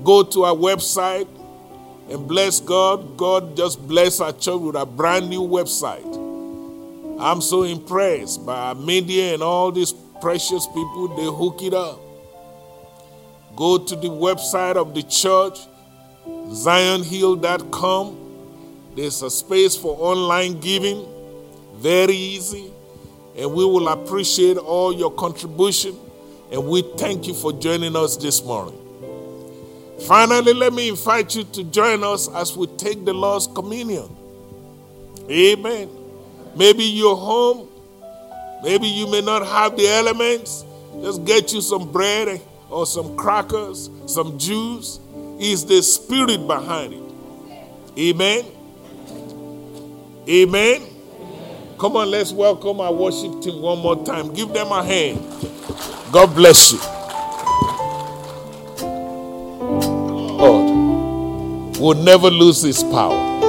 Go 0.03 0.23
to 0.23 0.43
our 0.43 0.55
website 0.55 1.27
and 2.09 2.27
bless 2.27 2.59
God. 2.59 3.17
God 3.17 3.55
just 3.55 3.85
bless 3.87 4.19
our 4.19 4.33
church 4.33 4.59
with 4.59 4.75
a 4.75 4.85
brand 4.85 5.29
new 5.29 5.41
website. 5.41 6.21
I'm 7.19 7.41
so 7.41 7.63
impressed 7.63 8.45
by 8.45 8.55
our 8.55 8.75
media 8.75 9.33
and 9.33 9.43
all 9.43 9.71
these 9.71 9.93
precious 10.21 10.65
people. 10.67 11.07
They 11.15 11.25
hook 11.25 11.61
it 11.61 11.73
up. 11.73 11.99
Go 13.55 13.77
to 13.77 13.95
the 13.95 14.07
website 14.07 14.75
of 14.75 14.95
the 14.95 15.03
church, 15.03 15.59
zionhill.com. 16.25 18.17
There's 18.95 19.21
a 19.21 19.29
space 19.29 19.75
for 19.75 19.95
online 19.99 20.59
giving, 20.59 21.05
very 21.75 22.15
easy. 22.15 22.73
And 23.37 23.53
we 23.53 23.63
will 23.63 23.87
appreciate 23.87 24.57
all 24.57 24.93
your 24.93 25.11
contribution. 25.11 25.95
And 26.51 26.65
we 26.67 26.81
thank 26.97 27.27
you 27.27 27.33
for 27.33 27.53
joining 27.53 27.95
us 27.95 28.17
this 28.17 28.43
morning. 28.43 28.80
Finally, 30.07 30.53
let 30.53 30.73
me 30.73 30.89
invite 30.89 31.35
you 31.35 31.43
to 31.43 31.63
join 31.65 32.03
us 32.03 32.27
as 32.33 32.55
we 32.55 32.67
take 32.77 33.05
the 33.05 33.13
Lord's 33.13 33.47
communion. 33.47 34.15
Amen. 35.29 35.89
Maybe 36.55 36.83
you're 36.83 37.15
home. 37.15 37.69
Maybe 38.63 38.87
you 38.87 39.07
may 39.07 39.21
not 39.21 39.45
have 39.45 39.77
the 39.77 39.87
elements. 39.87 40.65
Just 41.01 41.25
get 41.25 41.53
you 41.53 41.61
some 41.61 41.91
bread 41.91 42.41
or 42.69 42.85
some 42.85 43.15
crackers, 43.15 43.89
some 44.05 44.37
juice. 44.37 44.99
Is 45.39 45.65
the 45.65 45.81
spirit 45.81 46.45
behind 46.45 46.93
it. 46.93 47.03
Amen. 47.97 48.45
Amen. 50.29 50.83
Come 51.79 51.95
on, 51.95 52.11
let's 52.11 52.31
welcome 52.31 52.79
our 52.79 52.93
worship 52.93 53.41
team 53.41 53.59
one 53.59 53.79
more 53.79 54.05
time. 54.05 54.31
Give 54.35 54.49
them 54.49 54.67
a 54.67 54.83
hand. 54.83 55.19
God 56.11 56.35
bless 56.35 56.73
you. 56.73 57.00
Will 61.81 61.95
never 61.95 62.29
lose 62.29 62.61
his 62.61 62.83
power. 62.83 63.40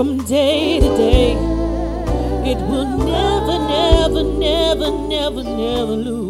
From 0.00 0.16
day 0.24 0.80
to 0.80 0.88
day. 0.96 1.32
It 2.50 2.56
will 2.70 2.96
never, 2.96 3.58
never, 3.68 4.22
never, 4.22 4.90
never, 5.08 5.42
never 5.42 5.92
lose 5.92 6.29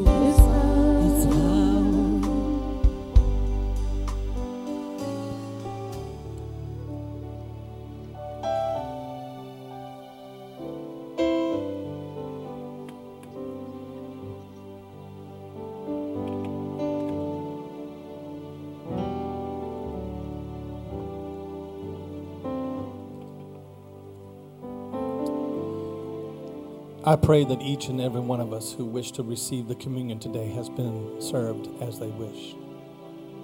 I 27.10 27.16
pray 27.16 27.42
that 27.42 27.60
each 27.60 27.88
and 27.88 28.00
every 28.00 28.20
one 28.20 28.40
of 28.40 28.52
us 28.52 28.72
who 28.72 28.84
wish 28.84 29.10
to 29.12 29.24
receive 29.24 29.66
the 29.66 29.74
communion 29.74 30.20
today 30.20 30.46
has 30.50 30.68
been 30.68 31.20
served 31.20 31.68
as 31.82 31.98
they 31.98 32.06
wish. 32.06 32.54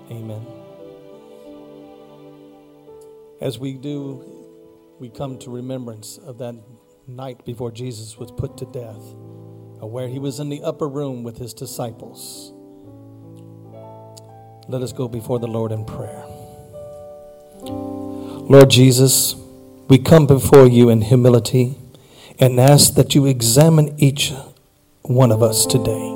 Amen. 0.09 0.47
As 3.41 3.59
we 3.59 3.73
do, 3.73 4.25
we 5.01 5.09
come 5.09 5.37
to 5.39 5.51
remembrance 5.51 6.17
of 6.17 6.39
that 6.39 6.55
night 7.09 7.45
before 7.45 7.73
Jesus 7.73 8.17
was 8.17 8.31
put 8.31 8.57
to 8.59 8.67
death, 8.67 9.03
where 9.81 10.07
he 10.07 10.21
was 10.21 10.39
in 10.39 10.49
the 10.49 10.63
upper 10.63 10.89
room 10.89 11.25
with 11.25 11.39
his 11.39 11.53
disciples. 11.53 12.53
Let 14.69 14.81
us 14.81 14.93
go 14.93 15.09
before 15.09 15.41
the 15.41 15.49
Lord 15.49 15.73
in 15.73 15.85
prayer. 15.85 16.25
Lord 18.49 18.71
Jesus, 18.71 19.35
we 19.89 19.99
come 19.99 20.29
before 20.29 20.69
you 20.69 20.89
in 20.89 21.01
humility 21.01 21.81
and 22.39 22.61
ask 22.61 22.95
that 22.95 23.15
you 23.15 23.27
examine 23.27 23.95
each 23.99 24.33
one 25.03 25.33
of 25.33 25.43
us 25.43 25.67
today. 25.67 26.13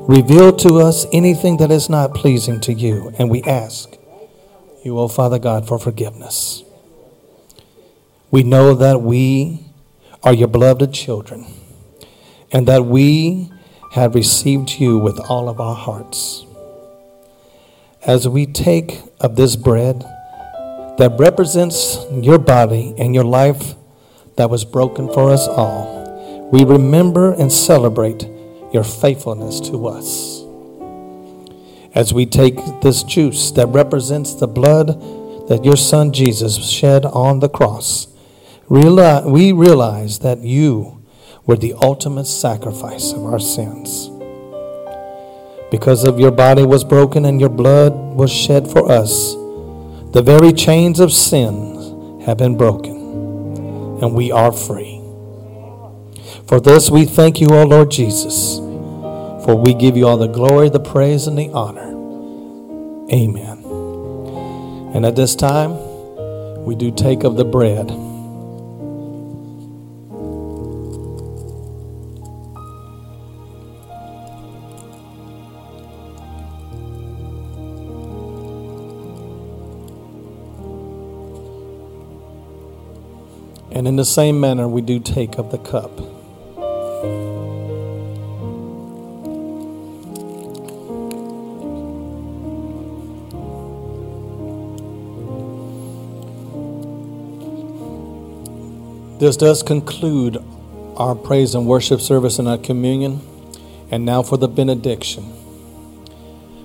Reveal 0.00 0.54
to 0.56 0.80
us 0.80 1.06
anything 1.12 1.56
that 1.58 1.70
is 1.70 1.88
not 1.88 2.14
pleasing 2.14 2.60
to 2.60 2.72
you, 2.72 3.12
and 3.18 3.30
we 3.30 3.42
ask 3.42 3.96
you, 4.84 4.98
O 4.98 5.08
Father 5.08 5.38
God, 5.38 5.66
for 5.66 5.78
forgiveness. 5.78 6.62
We 8.30 8.42
know 8.42 8.74
that 8.74 9.00
we 9.00 9.66
are 10.22 10.32
your 10.32 10.48
beloved 10.48 10.92
children, 10.92 11.46
and 12.52 12.66
that 12.66 12.84
we 12.84 13.50
have 13.92 14.14
received 14.14 14.78
you 14.80 14.98
with 14.98 15.18
all 15.28 15.48
of 15.48 15.60
our 15.60 15.76
hearts. 15.76 16.44
As 18.06 18.28
we 18.28 18.44
take 18.44 19.00
of 19.20 19.36
this 19.36 19.56
bread 19.56 20.00
that 20.98 21.16
represents 21.18 21.98
your 22.10 22.38
body 22.38 22.94
and 22.98 23.14
your 23.14 23.24
life 23.24 23.74
that 24.36 24.50
was 24.50 24.64
broken 24.64 25.12
for 25.12 25.30
us 25.30 25.46
all, 25.48 26.50
we 26.52 26.64
remember 26.64 27.32
and 27.32 27.52
celebrate 27.52 28.28
your 28.72 28.84
faithfulness 28.84 29.60
to 29.60 29.86
us. 29.86 30.42
As 31.94 32.12
we 32.12 32.26
take 32.26 32.56
this 32.82 33.02
juice 33.04 33.52
that 33.52 33.68
represents 33.68 34.34
the 34.34 34.48
blood 34.48 35.48
that 35.48 35.64
your 35.64 35.76
Son 35.76 36.12
Jesus 36.12 36.68
shed 36.68 37.04
on 37.04 37.38
the 37.38 37.48
cross, 37.48 38.08
we 38.68 39.52
realize 39.52 40.18
that 40.20 40.40
you 40.40 41.02
were 41.46 41.56
the 41.56 41.74
ultimate 41.74 42.26
sacrifice 42.26 43.12
of 43.12 43.24
our 43.24 43.38
sins. 43.38 44.10
Because 45.70 46.04
of 46.04 46.18
your 46.18 46.30
body 46.30 46.64
was 46.64 46.82
broken 46.82 47.24
and 47.24 47.40
your 47.40 47.50
blood 47.50 47.92
was 47.92 48.32
shed 48.32 48.66
for 48.66 48.90
us, 48.90 49.34
the 50.12 50.22
very 50.24 50.52
chains 50.52 50.98
of 51.00 51.12
sin 51.12 52.20
have 52.24 52.38
been 52.38 52.56
broken, 52.56 52.93
and 54.04 54.14
we 54.14 54.30
are 54.30 54.52
free. 54.52 55.00
For 56.46 56.60
this 56.60 56.90
we 56.90 57.06
thank 57.06 57.40
you, 57.40 57.48
O 57.48 57.64
Lord 57.64 57.90
Jesus, 57.90 58.58
for 59.44 59.56
we 59.56 59.72
give 59.72 59.96
you 59.96 60.06
all 60.06 60.18
the 60.18 60.26
glory, 60.26 60.68
the 60.68 60.78
praise, 60.78 61.26
and 61.26 61.38
the 61.38 61.48
honor. 61.52 61.90
Amen. 63.10 63.64
And 64.94 65.06
at 65.06 65.16
this 65.16 65.34
time, 65.34 65.72
we 66.64 66.74
do 66.74 66.90
take 66.90 67.24
of 67.24 67.36
the 67.36 67.46
bread. 67.46 67.90
And 83.84 83.90
in 83.90 83.96
the 83.96 84.04
same 84.06 84.40
manner, 84.40 84.66
we 84.66 84.80
do 84.80 84.98
take 84.98 85.36
of 85.36 85.50
the 85.50 85.58
cup. 85.58 85.90
This 99.20 99.36
does 99.36 99.62
conclude 99.62 100.42
our 100.96 101.14
praise 101.14 101.54
and 101.54 101.66
worship 101.66 102.00
service 102.00 102.38
and 102.38 102.48
our 102.48 102.56
communion. 102.56 103.20
And 103.90 104.06
now 104.06 104.22
for 104.22 104.38
the 104.38 104.48
benediction. 104.48 105.30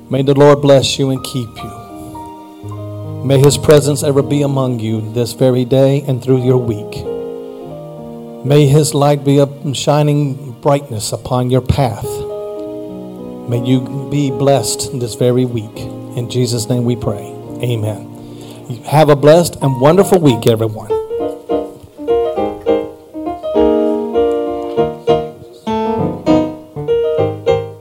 May 0.10 0.22
the 0.22 0.36
Lord 0.36 0.62
bless 0.62 0.98
you 0.98 1.10
and 1.10 1.22
keep 1.26 1.50
you. 1.58 3.24
May 3.26 3.40
his 3.40 3.58
presence 3.58 4.04
ever 4.04 4.24
be 4.24 4.42
among 4.42 4.80
you 4.80 5.12
this 5.12 5.34
very 5.34 5.66
day 5.66 6.02
and 6.08 6.24
through 6.24 6.46
your 6.46 6.56
week. 6.56 7.09
May 8.46 8.68
his 8.68 8.94
light 8.94 9.26
be 9.26 9.40
a 9.40 9.74
shining 9.74 10.54
brightness 10.62 11.12
upon 11.12 11.50
your 11.50 11.62
path. 11.62 12.06
May 13.50 13.62
you 13.66 14.08
be 14.10 14.32
blessed 14.32 14.98
this 14.98 15.16
very 15.16 15.44
week. 15.44 15.78
In 16.16 16.30
Jesus' 16.30 16.70
name 16.70 16.86
we 16.86 16.96
pray. 16.96 17.36
Amen. 17.62 18.06
Have 18.86 19.10
a 19.10 19.16
blessed 19.16 19.58
and 19.62 19.82
wonderful 19.82 20.20
week, 20.20 20.48
everyone. 20.48 20.99